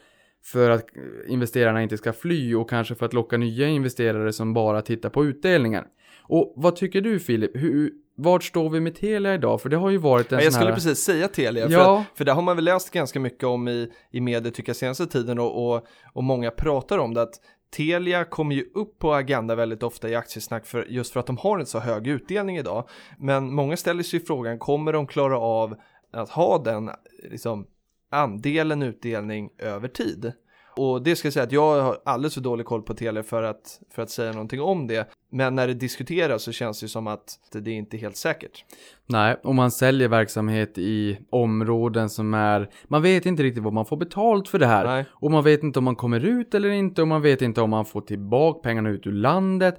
[0.48, 0.86] för att
[1.28, 5.26] investerarna inte ska fly och kanske för att locka nya investerare som bara tittar på
[5.26, 5.84] utdelningen.
[6.22, 7.52] Och vad tycker du Filip?
[7.54, 9.62] Hur, vart står vi med Telia idag?
[9.62, 10.76] För det har ju varit en Ja, jag skulle här...
[10.76, 12.00] precis säga Telia, för, Ja.
[12.00, 14.76] att, för det har man väl läst ganska mycket om i, i medier tycker jag
[14.78, 17.34] senaste tiden och, och, och många pratar om det att
[17.76, 21.38] Telia kommer ju upp på agenda väldigt ofta i aktiesnack för, just för att de
[21.38, 22.90] har en så hög utdelning idag.
[23.20, 25.76] Men många ställer sig frågan, kommer de klara av
[26.14, 26.90] att ha den
[27.32, 27.68] liksom,
[28.10, 30.32] andelen utdelning över tid?
[30.78, 33.44] Och det ska jag säga att jag har alldeles för dålig koll på Telia för
[33.44, 35.10] att, för att säga någonting om det.
[35.30, 38.66] Men när det diskuteras så känns det som att det är inte helt säkert.
[39.10, 42.70] Nej, om man säljer verksamhet i områden som är...
[42.88, 44.86] Man vet inte riktigt vad man får betalt för det här.
[44.86, 45.06] Nej.
[45.12, 47.70] Och man vet inte om man kommer ut eller inte och man vet inte om
[47.70, 49.76] man får tillbaka pengarna ut ur landet.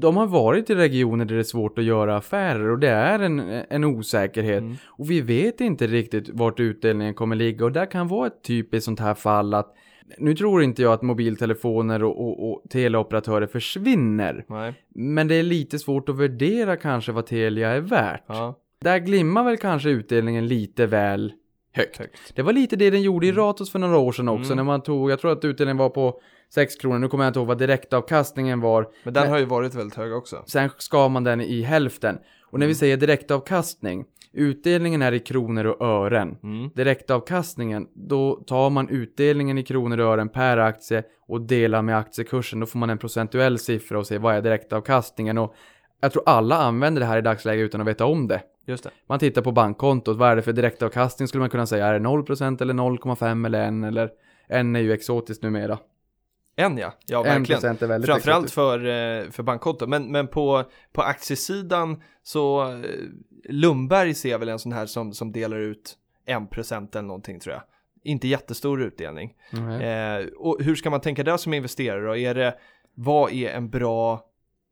[0.00, 3.18] De har varit i regioner där det är svårt att göra affärer och det är
[3.18, 4.60] en, en osäkerhet.
[4.62, 4.76] Mm.
[4.86, 8.84] Och vi vet inte riktigt vart utdelningen kommer ligga och där kan vara ett typiskt
[8.84, 9.74] sånt här fall att
[10.18, 14.44] nu tror inte jag att mobiltelefoner och, och, och teleoperatörer försvinner.
[14.48, 14.74] Nej.
[14.94, 18.24] Men det är lite svårt att värdera kanske vad Telia är värt.
[18.26, 21.32] Ja, Där glimmar väl kanske utdelningen lite väl
[21.72, 21.96] högt.
[21.98, 22.32] högt.
[22.34, 24.56] Det var lite det den gjorde i Ratos för några år sedan också Mm.
[24.56, 26.20] när man tog, jag tror att utdelningen var på
[26.54, 28.88] 6 kronor, nu kommer jag inte ihåg vad direktavkastningen var.
[29.04, 30.44] Men den Men- har ju varit väldigt hög också.
[30.46, 32.18] Sen skar man den i hälften.
[32.50, 32.74] Och när vi Mm.
[32.78, 34.04] säger direktavkastning,
[34.38, 36.36] Utdelningen är i kronor och ören.
[36.42, 36.70] Mm.
[36.74, 42.60] Direktavkastningen, då tar man utdelningen i kronor och ören per aktie och delar med aktiekursen.
[42.60, 45.38] Då får man en procentuell siffra och ser vad är direktavkastningen.
[45.38, 45.54] Och
[46.00, 48.42] jag tror alla använder det här i dagsläget utan att veta om det.
[48.66, 48.90] Just det.
[49.08, 51.86] Man tittar på bankkontot, vad är det för direktavkastning skulle man kunna säga?
[51.86, 54.04] Är det 0% eller 0,5 eller 1 eller
[54.48, 55.78] 1 är ju exotiskt numera.
[56.60, 57.64] En ja, ja 1% verkligen.
[57.64, 58.54] är väldigt Framförallt exotiskt.
[58.54, 59.86] för, eh, för bankkonto.
[59.86, 62.78] Men, men på, på aktiesidan så eh,
[63.48, 67.62] Lundberg ser väl en sån här som, som delar ut 1% eller någonting tror jag.
[68.02, 69.34] Inte jättestor utdelning.
[69.50, 69.86] Nej.
[69.86, 72.16] Eh, och hur ska man tänka där som investerare då?
[72.16, 72.54] Är det,
[72.94, 74.24] vad är en bra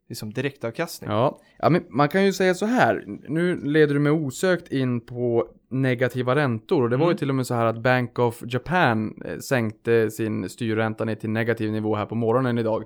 [0.08, 1.10] liksom, direktavkastning?
[1.10, 1.40] Ja.
[1.58, 3.04] ja, men man kan ju säga så här.
[3.28, 6.82] Nu leder du mig osökt in på negativa räntor.
[6.82, 7.16] Och det var ju Mm.
[7.18, 11.30] till och med så här att Bank of Japan eh, sänkte sin styrränta ner till
[11.30, 12.84] negativ nivå här på morgonen idag.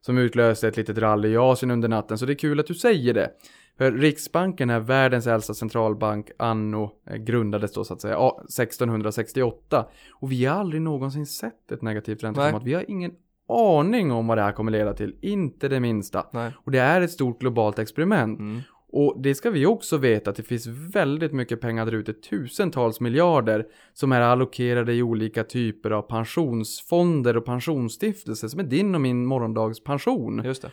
[0.00, 2.18] Som utlöste ett litet rally i Asien under natten.
[2.18, 3.30] Så det är kul att du säger det.
[3.78, 9.86] För Riksbanken är världens äldsta centralbank anno eh, grundades då så att säga ja, 1668.
[10.12, 12.62] Och vi har aldrig någonsin sett ett negativt ränteklimat.
[12.64, 13.12] Vi har ingen
[13.48, 15.16] aning om vad det här kommer leda till.
[15.20, 16.26] Inte det minsta.
[16.32, 16.52] Nej.
[16.64, 18.38] Och det är ett stort globalt experiment.
[18.38, 18.60] Mm.
[18.88, 23.00] Och det ska vi också veta att det finns väldigt mycket pengar där ute, tusentals
[23.00, 29.00] miljarder, som är allokerade i olika typer av pensionsfonder och pensionsstiftelser som är din och
[29.00, 30.42] min morgondags pension.
[30.44, 30.70] Just det.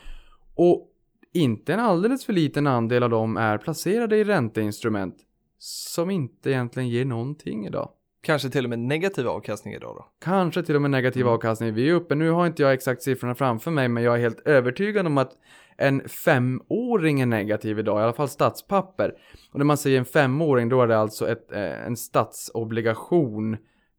[0.56, 0.90] Och
[1.34, 5.16] inte en alldeles för liten andel av dem är placerade i ränteinstrument
[5.58, 7.90] som inte egentligen ger någonting idag.
[8.24, 10.06] Kanske till och med negativ avkastning idag då?
[10.24, 11.34] Kanske till och med negativ Mm.
[11.34, 11.74] avkastning.
[11.74, 14.48] Vi är uppe, nu har inte jag exakt siffrorna framför mig, men jag är helt
[14.48, 15.32] övertygad om att
[15.78, 19.12] en femåring är negativ idag, i alla fall statspapper.
[19.52, 23.58] Och när man säger en femåring, då är det alltså ett, eh, en statsobligation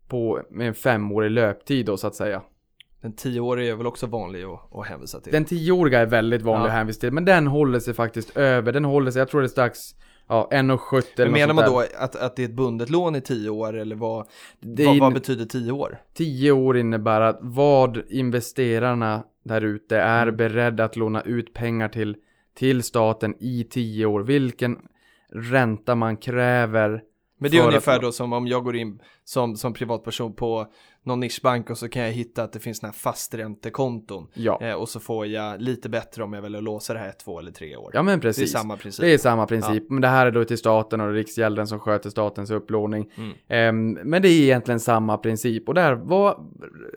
[0.09, 2.43] på, med en femårig löptid då så att säga.
[3.03, 5.33] Den tioåriga är väl också vanlig att, att hänvisa till?
[5.33, 6.67] Den tioåriga är väldigt vanlig Ja.
[6.71, 8.73] att hänvisa till, men den håller sig faktiskt över.
[8.73, 9.79] Den håller sig, jag tror det är strax,
[10.29, 13.21] ja, 1,70 eller Men menar man då att, att det är ett bundet lån i
[13.21, 14.27] tio år eller vad,
[14.61, 15.99] vad, vad betyder tio år?
[16.15, 20.37] 10 år innebär att vad investerarna där ute är Mm.
[20.37, 22.17] beredda att låna ut pengar till,
[22.55, 24.21] till staten i 10 år.
[24.23, 24.79] Vilken
[25.33, 27.03] ränta man kräver.
[27.39, 30.67] Men det är ungefär att- då som om jag går in som, som privatperson på
[31.05, 34.27] någon nischbank och så kan jag hitta att det finns såna här fasträntekonton.
[34.35, 37.09] Ja, Eh, och så får jag lite bättre om jag väljer att låsa det här
[37.09, 37.91] ett, två eller tre år.
[37.95, 38.53] ja men det är precis.
[38.53, 39.01] samma princip.
[39.01, 39.91] Det är samma princip.
[39.91, 43.11] Men det här är då till staten och Riksgälden som sköter statens upplåning.
[43.17, 43.33] Mm.
[43.49, 45.69] Ehm, men det är egentligen samma princip.
[45.69, 46.53] Och där, vad,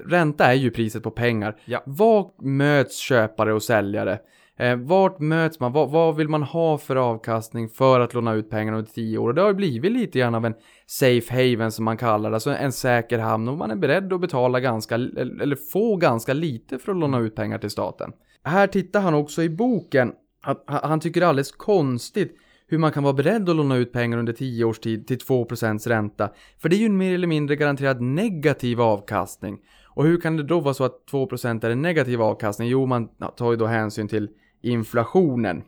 [0.05, 1.59] ränta är ju priset på pengar.
[1.65, 1.83] Ja.
[1.85, 4.19] Var möts köpare och säljare?
[4.59, 5.71] Eh, vart möts man?
[5.71, 9.27] Vad, vad vill man ha för avkastning för att låna ut pengarna under 10 år?
[9.27, 12.35] Och det har ju blivit lite grann av en safe haven som man kallar det,
[12.35, 16.79] alltså en säker hamn och man är beredd att betala ganska, eller få ganska lite
[16.79, 18.11] för att låna ut pengar till staten.
[18.43, 22.77] Här tittar han också i boken att han han tycker det är alldeles konstigt hur
[22.77, 26.29] man kan vara beredd att låna ut pengar under 10 års tid till 2% ränta.
[26.61, 29.57] För det är ju en mer eller mindre garanterad negativ avkastning.
[29.85, 32.67] Och hur kan det då vara så att 2% är en negativ avkastning?
[32.67, 34.29] Jo, man tar ju då hänsyn till
[34.61, 35.63] inflationen.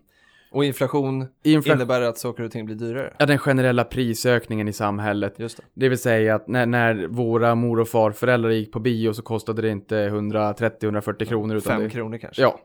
[0.51, 3.13] Och inflation Infla- innebär att saker och ting blir dyrare.
[3.19, 5.33] Ja, den generella prisökningen i samhället.
[5.37, 5.63] Just det.
[5.73, 9.61] Det vill säga att när, när våra mor och farföräldrar gick på bio så kostade
[9.61, 11.55] det inte 130-140 kronor.
[11.55, 12.41] Utan Fem det, kronor kanske.
[12.41, 12.59] Ja.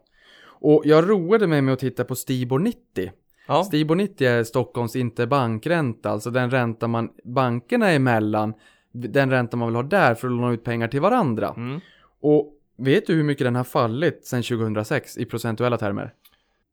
[0.44, 3.10] Och jag roade mig med att titta på Stibor 90.
[3.48, 3.64] Ja.
[3.64, 8.54] Stibor 90 är Stockholms interbankränta, alltså den ränta man bankerna emellan,
[8.92, 11.54] den ränta man vill ha där för att låna ut pengar till varandra.
[11.56, 11.80] Mm.
[12.20, 16.14] Och vet du hur mycket den har fallit sedan 2006 i procentuella termer?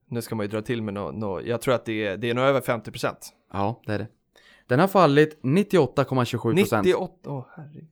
[0.10, 2.30] Nu ska man ju dra till med något, nå jag tror att det är, det
[2.30, 3.16] är nog över 50%.
[3.54, 4.08] Ja, det är det.
[4.68, 6.86] Den har fallit 98,27 procent.
[6.86, 7.88] 98, åh herregud.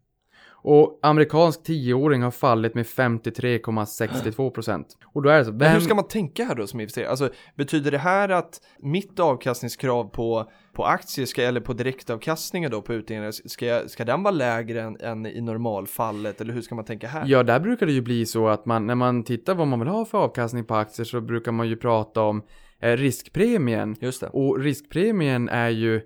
[0.61, 4.97] Och amerikansk 10-åring har fallit med 53,62 procent.
[5.05, 5.73] Och då är det så, Men vem...
[5.73, 7.09] hur ska man tänka här då som investerare?
[7.09, 12.82] Alltså betyder det här att mitt avkastningskrav på, på aktier ska, eller på direktavkastningen då
[12.82, 16.86] på utdelningar, ska, ska den vara lägre än, än i normalfallet eller hur ska man
[16.86, 17.23] tänka här?
[17.27, 19.88] Ja, där brukar det ju bli så att man, när man tittar vad man vill
[19.89, 22.43] ha för avkastning på aktier så brukar man ju prata om
[22.82, 23.95] eh, riskpremien.
[24.01, 24.27] Just det.
[24.27, 26.01] Och riskpremien är ju,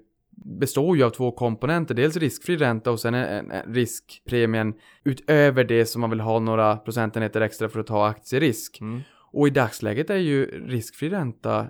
[0.45, 1.95] består ju av två komponenter.
[1.95, 4.73] Dels riskfri ränta och sen en, en riskpremien
[5.04, 8.82] utöver det som man vill ha några procentenheter extra för att ta aktierisk.
[8.82, 9.02] Mm.
[9.32, 11.67] Och i dagsläget är ju riskfri ränta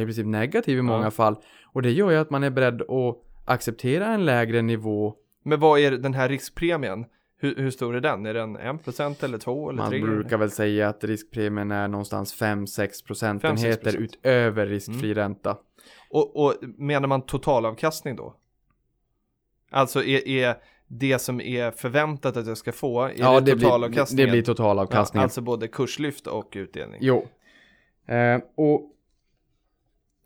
[0.00, 1.10] i princip negativ i många Ja.
[1.10, 1.36] fall.
[1.74, 5.14] Och det gör ju att man är beredd att acceptera en lägre nivå.
[5.42, 7.06] Men vad är den här riskpremien?
[7.36, 8.26] Hur, hur stor är den?
[8.26, 10.00] Är den 1% eller 2 eller Man 3?
[10.00, 13.96] brukar väl säga att riskpremien är någonstans 5-6 procentenheter 5-6%.
[13.98, 15.14] utöver riskfri Mm.
[15.14, 15.56] ränta.
[16.10, 18.34] Och, och menar man totalavkastning då?
[19.70, 20.54] Alltså är, är
[20.86, 24.26] det som är förväntat att jag ska få, är Ja, det det blir, totalavkastningen?
[24.26, 25.22] det blir ja, totalavkastningen.
[25.22, 26.98] alltså både kurslyft och utdelning.
[27.02, 27.26] Jo.
[28.06, 28.90] Eh, och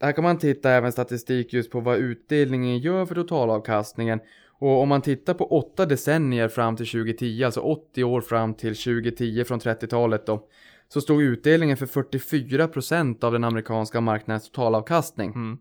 [0.00, 4.20] här kan man titta även statistik just på vad utdelningen gör för totalavkastningen.
[4.60, 8.76] Och om man tittar på åtta decennier fram till 2010, alltså 80 år fram till
[8.76, 10.46] 2010 från 30-talet då,
[10.88, 15.32] så stod utdelningen för 44% av den amerikanska marknadens totalavkastning.
[15.32, 15.58] Mm.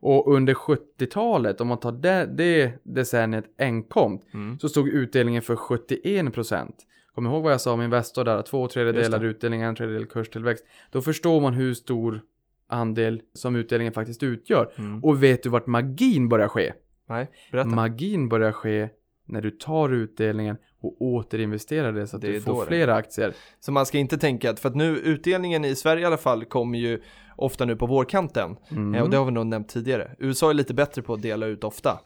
[0.00, 4.58] Och under 70-talet, om man tar det, det decenniet enkom, Mm.
[4.58, 6.72] så stod utdelningen för 71%.
[7.14, 10.64] Kom ihåg vad jag sa om Investor där, två tredjedelar utdelning, en tredjedel kurstillväxt.
[10.90, 12.20] Då förstår man hur stor
[12.68, 14.72] andel som utdelningen faktiskt utgör.
[14.76, 15.04] Mm.
[15.04, 16.72] Och vet du vart magin börjar ske?
[17.08, 17.68] Nej, berätta.
[17.68, 18.88] Magin börjar ske
[19.26, 23.32] när du tar utdelningen och återinvesterar det så att Det du får fler aktier.
[23.60, 26.44] Så man ska inte tänka att, för att nu utdelningen i Sverige i alla fall
[26.44, 27.02] kommer ju
[27.36, 28.56] ofta nu på vårkanten.
[28.70, 28.94] Mm.
[28.94, 30.10] Eh, och det har vi nog nämnt tidigare.
[30.18, 31.98] USA är lite bättre på att dela ut ofta.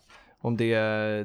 [0.42, 0.74] Om det,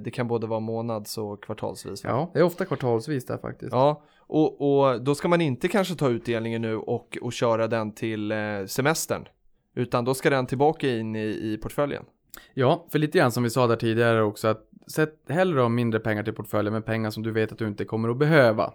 [0.04, 2.04] det kan både vara månads och kvartalsvis.
[2.04, 2.10] va?
[2.10, 3.72] Ja, det är ofta kvartalsvis där faktiskt.
[3.72, 7.92] Ja, och, och då ska man inte kanske ta utdelningen nu och, och köra den
[7.92, 8.38] till eh,
[8.68, 9.26] semestern.
[9.76, 12.04] Utan då ska den tillbaka in i, i portföljen.
[12.54, 16.00] Ja, för lite grann som vi sa där tidigare också att sätt hellre av mindre
[16.00, 18.74] pengar till portföljen med pengar som du vet att du inte kommer att behöva.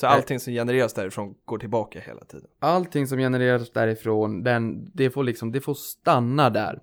[0.00, 2.48] Så allting som genereras därifrån går tillbaka hela tiden.
[2.58, 6.80] Allting som genereras därifrån, den, det får liksom, det får stanna där.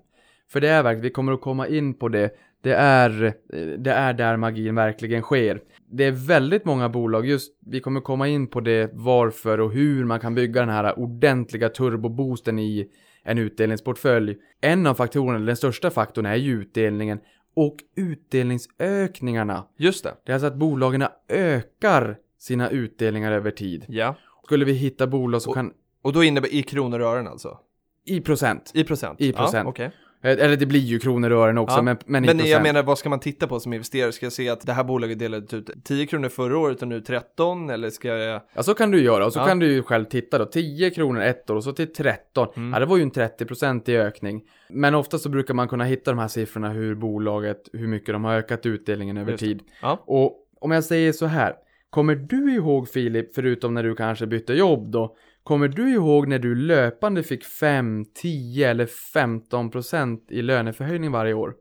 [0.48, 2.30] För det är verkligen, vi kommer att komma in på det,
[2.62, 3.34] det är,
[3.78, 5.60] det är där magin verkligen sker.
[5.90, 10.04] Det är väldigt många bolag, just, vi kommer komma in på det, varför och hur
[10.04, 12.88] man kan bygga den här ordentliga turboboosten i
[13.22, 14.36] en utdelningsportfölj.
[14.60, 17.18] En av faktorerna, den största faktorn är ju utdelningen
[17.56, 19.64] och utdelningsökningarna.
[19.76, 20.14] Just det.
[20.24, 23.84] Det är alltså att bolagen ökar sina utdelningar över tid.
[23.88, 24.14] Ja.
[24.44, 27.58] Skulle vi hitta bolag som Och- kan, Och då innebär i kronor och ören alltså?
[28.04, 29.20] i procent, I procent?
[29.20, 29.64] I procent.
[29.64, 29.90] Ja, okej.
[30.22, 32.82] Eh, eller det blir ju kronor och ören också, Ja, men, men, Men jag menar,
[32.82, 34.12] vad ska man titta på som investerare?
[34.12, 37.00] Ska jag se att det här bolaget delade ut 10 kronor förra året och nu
[37.00, 37.70] 13?
[37.70, 38.40] Eller ska jag...
[38.54, 39.26] Ja, så kan du göra.
[39.26, 39.46] Och så Ja.
[39.46, 40.44] kan du ju själv titta då.
[40.44, 42.48] 10 kronor ett år och så till 13.
[42.56, 42.72] Mm.
[42.72, 44.42] Ja, det var ju en 30% i ökning.
[44.68, 48.24] Men ofta så brukar man kunna hitta de här siffrorna hur bolaget, hur mycket de
[48.24, 49.62] har ökat utdelningen över tid.
[49.82, 50.02] Ja.
[50.06, 51.54] Och om jag säger så här.
[51.90, 55.16] Kommer du ihåg Filip, förutom när du kanske bytte jobb då,
[55.48, 61.54] kommer du ihåg när du löpande fick 5, 10 eller 15% i löneförhöjning varje år?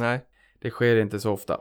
[0.00, 0.20] Nej.
[0.60, 1.58] Det sker inte så ofta.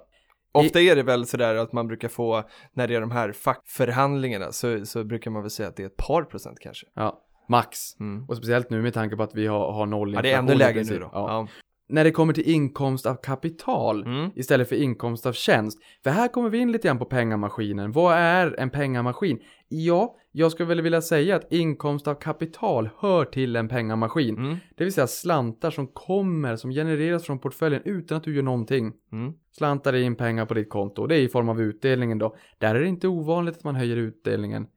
[0.51, 2.43] Ofta är det väl sådär att man brukar få,
[2.73, 5.87] när det är de här fackförhandlingarna, så, så brukar man väl säga att det är
[5.87, 6.87] ett par procent kanske.
[6.93, 7.99] Ja, max.
[7.99, 8.25] Mm.
[8.29, 10.51] Och speciellt nu med tanke på att vi har, har noll Ja, det är ännu
[10.51, 11.09] inflation lägre nu då.
[11.13, 11.47] Ja.
[11.89, 14.31] När det kommer till inkomst av kapital Mm.
[14.35, 15.79] istället för inkomst av tjänst.
[16.03, 17.91] För här kommer vi in lite grann på pengamaskinen.
[17.91, 19.39] Vad är en pengamaskin?
[19.67, 24.37] Ja, jag skulle väl vilja säga att inkomst av kapital hör till en pengamaskin.
[24.37, 24.57] Mm.
[24.75, 28.93] Det vill säga slantar som kommer, som genereras från portföljen utan att du gör någonting.
[29.11, 29.33] Mm.
[29.51, 31.07] Slantar in pengar på ditt konto.
[31.07, 32.35] Det är i form av utdelningen då.
[32.57, 34.67] Där är det inte ovanligt att man höjer utdelningen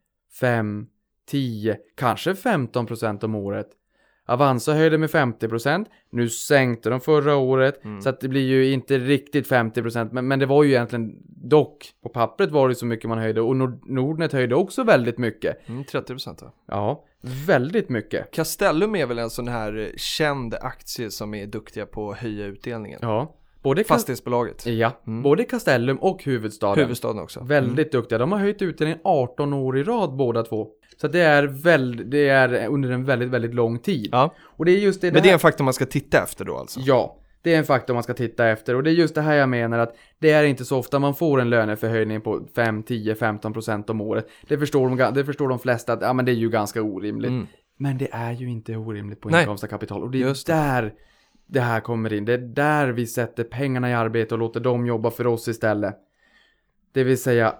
[0.41, 0.87] 5,
[1.27, 3.67] 10, kanske 15% om året.
[4.27, 8.03] Avanza höjde med 50%, nu sänkte de förra året, Mm.
[8.03, 11.13] så att det blir ju inte riktigt 50% men, men det var ju egentligen
[11.49, 15.19] dock, på pappret var det så mycket man höjde och Nord- Nordnet höjde också väldigt
[15.19, 15.69] mycket.
[15.69, 16.53] Mm, 30 procent då.
[16.67, 17.05] Ja,
[17.47, 18.31] väldigt mycket.
[18.31, 22.99] Castellum är väl en sån här känd aktie som är duktiga på att höja utdelningen.
[23.03, 24.67] Ja, både, Fastighetsbolaget.
[24.67, 25.23] ja, Mm.
[25.23, 26.83] både Castellum och huvudstaden.
[26.85, 27.41] Huvudstaden också.
[27.45, 28.19] Väldigt duktiga.
[28.19, 30.69] De har höjt utdelningen 18 år i rad båda två.
[31.01, 34.09] Så det är, väl, det är under en väldigt, väldigt lång tid.
[34.13, 36.45] Ja, Och det är just det, men det är en faktor man ska titta efter
[36.45, 36.81] då alltså.
[36.81, 38.75] Ja, det är en faktor man ska titta efter.
[38.75, 41.15] Och det är just det här jag menar att det är inte så ofta man
[41.15, 44.29] får en löneförhöjning på 5, 10, 15 procent om året.
[44.49, 47.31] Det förstår, de, det förstår de flesta att ja, men det är ju ganska orimligt.
[47.31, 47.47] Mm.
[47.77, 49.41] Men det är ju inte orimligt på Nej.
[49.41, 50.03] inkomst av kapital.
[50.03, 50.53] Och det är Just det.
[50.53, 50.93] där det
[51.61, 52.25] här kommer in.
[52.25, 55.97] Det är där vi sätter pengarna i arbete och låter dem jobba för oss istället.
[56.93, 57.55] Det vill säga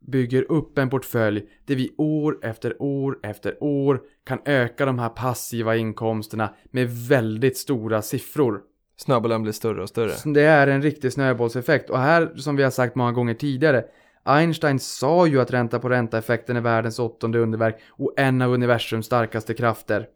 [0.00, 5.08] bygger upp en portfölj där vi år efter år efter år kan öka de här
[5.08, 8.60] passiva inkomsterna med väldigt stora siffror.
[8.96, 10.32] Snöbollen blir större och större.
[10.32, 13.84] Det är en riktig snöbollseffekt och här som vi har sagt många gånger tidigare
[14.26, 19.06] Einstein sa ju att ränta på ränta-effekten är världens åttonde underverk och en av universums
[19.06, 20.06] starkaste krafter.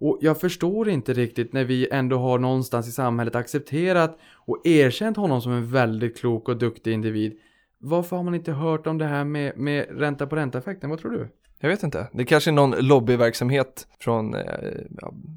[0.00, 5.16] Och jag förstår inte riktigt när vi ändå har någonstans i samhället accepterat och erkänt
[5.16, 7.38] honom som en väldigt klok och duktig individ.
[7.78, 10.90] Varför har man inte hört om det här med, med ränta på ränta-effekten?
[10.90, 11.28] Vad tror du?
[11.62, 12.06] Jag vet inte.
[12.12, 14.42] Det kanske är någon lobbyverksamhet från eh,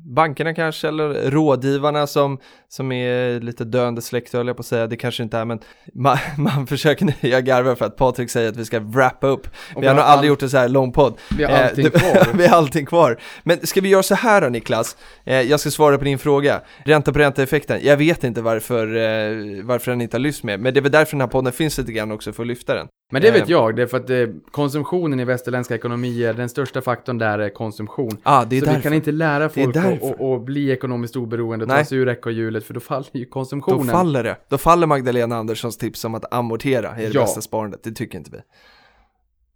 [0.06, 2.38] bankerna kanske eller rådgivarna som,
[2.70, 4.88] som är lite döende släkt höll jag på att säga.
[4.88, 5.60] Det kanske inte är men
[5.94, 9.48] man, man försöker jag garvar för att Patrik säger att vi ska wrappa upp.
[9.78, 11.14] Vi har nog aldrig gjort en så här lång podd.
[11.38, 12.28] Vi har Eh, allting det- kvar.
[12.38, 13.20] vi har allting kvar.
[13.44, 14.98] Men ska vi göra så här då Niklas?
[15.26, 16.62] Eh, jag ska svara på din fråga.
[16.86, 17.80] Ränta på ränta-effekten.
[17.84, 20.92] Jag vet inte varför, eh, varför den inte har lyfts med, men det är väl
[20.92, 22.88] därför den här podden finns lite grann också för att lyfta den.
[23.14, 26.50] Men det vet Eh, jag, det är för att eh, konsumtionen i västerländska ekonomier, den
[26.50, 28.18] största faktorn där är konsumtion.
[28.24, 28.78] ah, det är så därför.
[28.80, 29.76] vi kan inte lära folk
[30.20, 31.78] att bli ekonomiskt oberoende och Nej.
[31.78, 33.88] ta sig ur ekorrhjulet, för då faller ju Då konsumtionen.
[33.88, 34.36] faller det.
[34.50, 37.22] Då faller Magdalena Anderssons tips om att amortera i det Ja.
[37.22, 37.84] bästa sparandet.
[37.84, 38.38] Det tycker inte vi.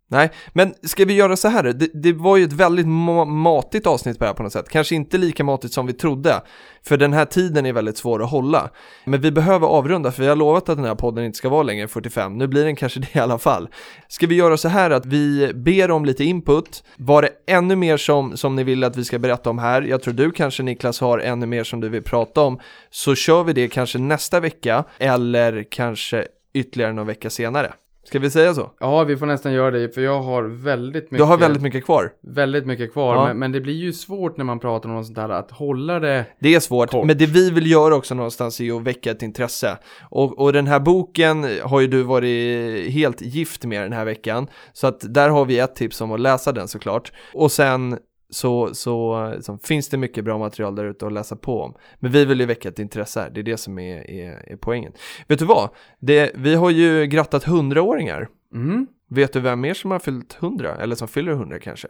[0.10, 1.64] Nej, men ska vi göra så här?
[1.64, 4.70] Det, det var ju ett väldigt ma- matigt avsnitt på det här på något sätt.
[4.70, 6.42] Kanske inte lika matigt som vi trodde.
[6.86, 8.70] För den här tiden är väldigt svår att hålla.
[9.06, 11.64] Men vi behöver avrunda för vi har lovat att den här podden inte ska vara
[11.64, 12.38] längre än 45.
[12.38, 13.70] Nu blir den kanske det i alla fall.
[14.08, 16.84] Ska vi göra så här att vi ber om lite input.
[16.98, 19.82] Var det ännu mer som, som ni vill att vi ska berätta om här?
[19.82, 22.60] Jag tror du kanske Niklas har ännu mer som du vill prata om.
[22.90, 27.74] Så kör vi det kanske nästa vecka eller kanske ytterligare någon vecka senare.
[28.08, 28.72] Ska vi säga så?
[28.80, 31.86] Ja, vi får nästan göra det, för jag har väldigt mycket, Du har väldigt mycket
[31.86, 32.12] kvar.
[32.22, 33.28] väldigt mycket kvar, Ja.
[33.28, 36.00] men, men det blir ju svårt när man pratar om något sånt här, att hålla
[36.00, 37.06] det Det är svårt, Kort.
[37.06, 39.78] men det vi vill göra också någonstans är ju att väcka ett intresse.
[40.10, 44.48] Och, och den här boken har ju du varit helt gift med den här veckan.
[44.74, 47.12] Så att där har vi ett tips om att läsa den såklart.
[47.34, 47.98] Och sen
[48.30, 51.74] så, så, så finns det mycket bra material där ute att läsa på om.
[52.00, 54.56] Men vi vill ju väcka ett intresse här, det är det som är, är, är
[54.56, 54.94] poängen.
[55.28, 55.70] Vet du vad?
[56.00, 58.28] Det, vi har ju grattat hundraåringar.
[58.54, 58.88] Mm.
[59.10, 60.76] Vet du vem mer som har fyllt 100?
[60.76, 61.88] Eller som fyller 100 kanske?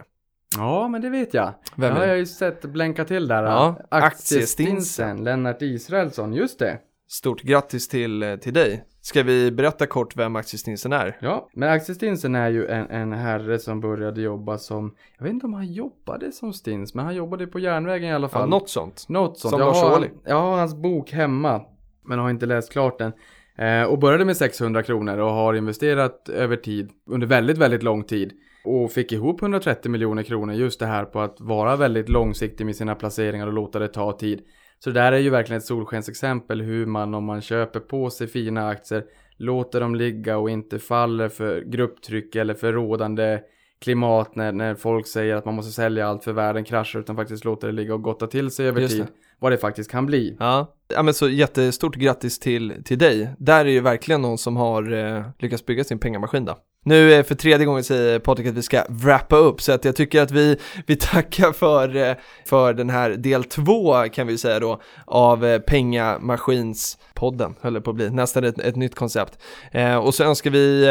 [0.56, 1.54] Ja, men det vet jag.
[1.74, 2.12] Vem det har är det?
[2.12, 3.42] jag ju sett blänka till där.
[3.42, 5.24] Ja, Aktiestinsen, aktiestinsen.
[5.24, 6.78] Lennart Israelsson, just det.
[7.08, 8.84] Stort grattis till, till dig.
[9.00, 11.16] Ska vi berätta kort vem aktiestinsen är?
[11.20, 15.46] Ja, men Aktiestinsen är ju en, en herre som började jobba som, jag vet inte
[15.46, 18.40] om han jobbade som stins, men han jobbade på järnvägen i alla fall.
[18.40, 19.08] Ja, något sånt.
[19.08, 19.50] Något sånt.
[19.50, 21.62] Som jag, Lars har, jag har hans bok hemma,
[22.04, 23.12] men har inte läst klart den.
[23.58, 28.04] Eh, och började med 600 kronor och har investerat över tid, under väldigt, väldigt lång
[28.04, 28.32] tid.
[28.64, 32.76] Och fick ihop 130 miljoner kronor just det här på att vara väldigt långsiktig med
[32.76, 34.40] sina placeringar och låta det ta tid.
[34.78, 38.26] Så det där är ju verkligen ett solskensexempel hur man om man köper på sig
[38.26, 39.04] fina aktier
[39.36, 43.40] låter dem ligga och inte faller för grupptryck eller för rådande
[43.80, 47.44] klimat när, när folk säger att man måste sälja allt för världen kraschar utan faktiskt
[47.44, 49.08] låter det ligga och gotta till sig över Just tid det.
[49.38, 50.36] vad det faktiskt kan bli.
[50.38, 50.76] Ja.
[50.94, 53.30] ja, men så jättestort grattis till, till dig.
[53.38, 56.58] Där är ju verkligen någon som har eh, lyckats bygga sin pengamaskin då.
[56.88, 59.96] Nu eh, för tredje gången säger Patrik att vi ska wrappa upp så att jag
[59.96, 62.14] tycker att vi, vi tackar för, eh,
[62.44, 67.90] för den här del två kan vi säga då av eh, pengamaskinspodden höll det på
[67.90, 69.38] att bli, nästan ett, ett nytt koncept.
[69.72, 70.86] Eh, och så önskar vi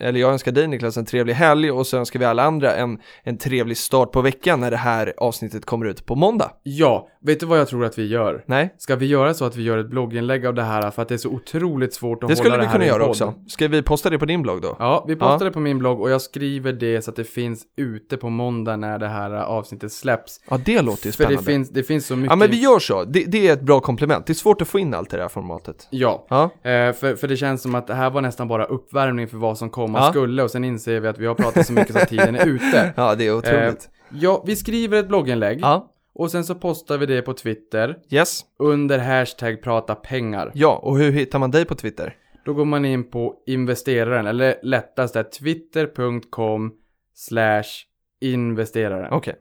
[0.00, 2.98] eller jag önskar dig Niklas en trevlig helg och så önskar vi alla andra en,
[3.22, 6.50] en trevlig start på veckan när det här avsnittet kommer ut på måndag.
[6.62, 8.44] Ja, vet du vad jag tror att vi gör?
[8.46, 8.74] Nej?
[8.78, 11.14] Ska vi göra så att vi gör ett blogginlägg av det här för att det
[11.14, 13.02] är så otroligt svårt att Det skulle hålla vi det här kunna i en göra
[13.02, 13.10] podd?
[13.10, 13.34] också.
[13.48, 14.76] Ska vi posta det på din blogg då?
[14.78, 17.62] Ja, vi postar det på min blogg och jag skriver det så att det finns
[17.76, 20.40] ute på måndag när det här avsnittet släpps.
[20.50, 21.40] Ja, det låter ju För spännande.
[21.40, 22.30] det finns, det finns så mycket.
[22.32, 23.04] Ja, men vi gör så.
[23.04, 24.26] Det, det är ett bra komplement.
[24.26, 25.86] Det är svårt att få in allt i det här formatet.
[25.90, 29.28] Ja, Ja, eh, för, för det känns som att det här var nästan bara uppvärmning
[29.28, 30.10] för vad som komma Ja.
[30.10, 32.46] skulle och sen inser vi att vi har pratat så mycket så att tiden är
[32.46, 32.92] ute.
[32.96, 33.88] ja det är otroligt.
[34.10, 38.40] Ja, vi skriver ett blogginlägg Ja, och sen så postar vi det på Twitter yes.
[38.58, 40.50] under hashtag prata pengar.
[40.54, 42.16] Ja, och hur hittar man dig på Twitter?
[42.44, 46.72] Då går man in på investeraren, eller lättast är twitter.com
[47.14, 47.62] slash
[48.20, 49.12] investeraren.
[49.12, 49.34] Okej.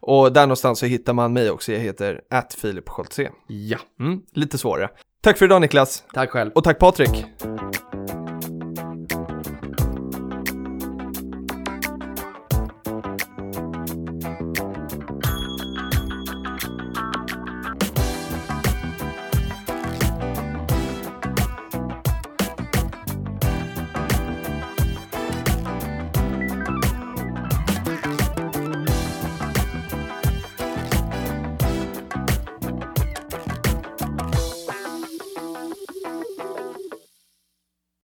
[0.00, 1.72] Och där någonstans så hittar man mig också.
[1.72, 3.30] Jag heter att Filip Scholtze.
[3.48, 4.90] Ja, Mm, lite svårare.
[5.22, 6.04] Tack för idag Niklas.
[6.12, 6.50] tack själv.
[6.54, 7.24] Och tack Patrik.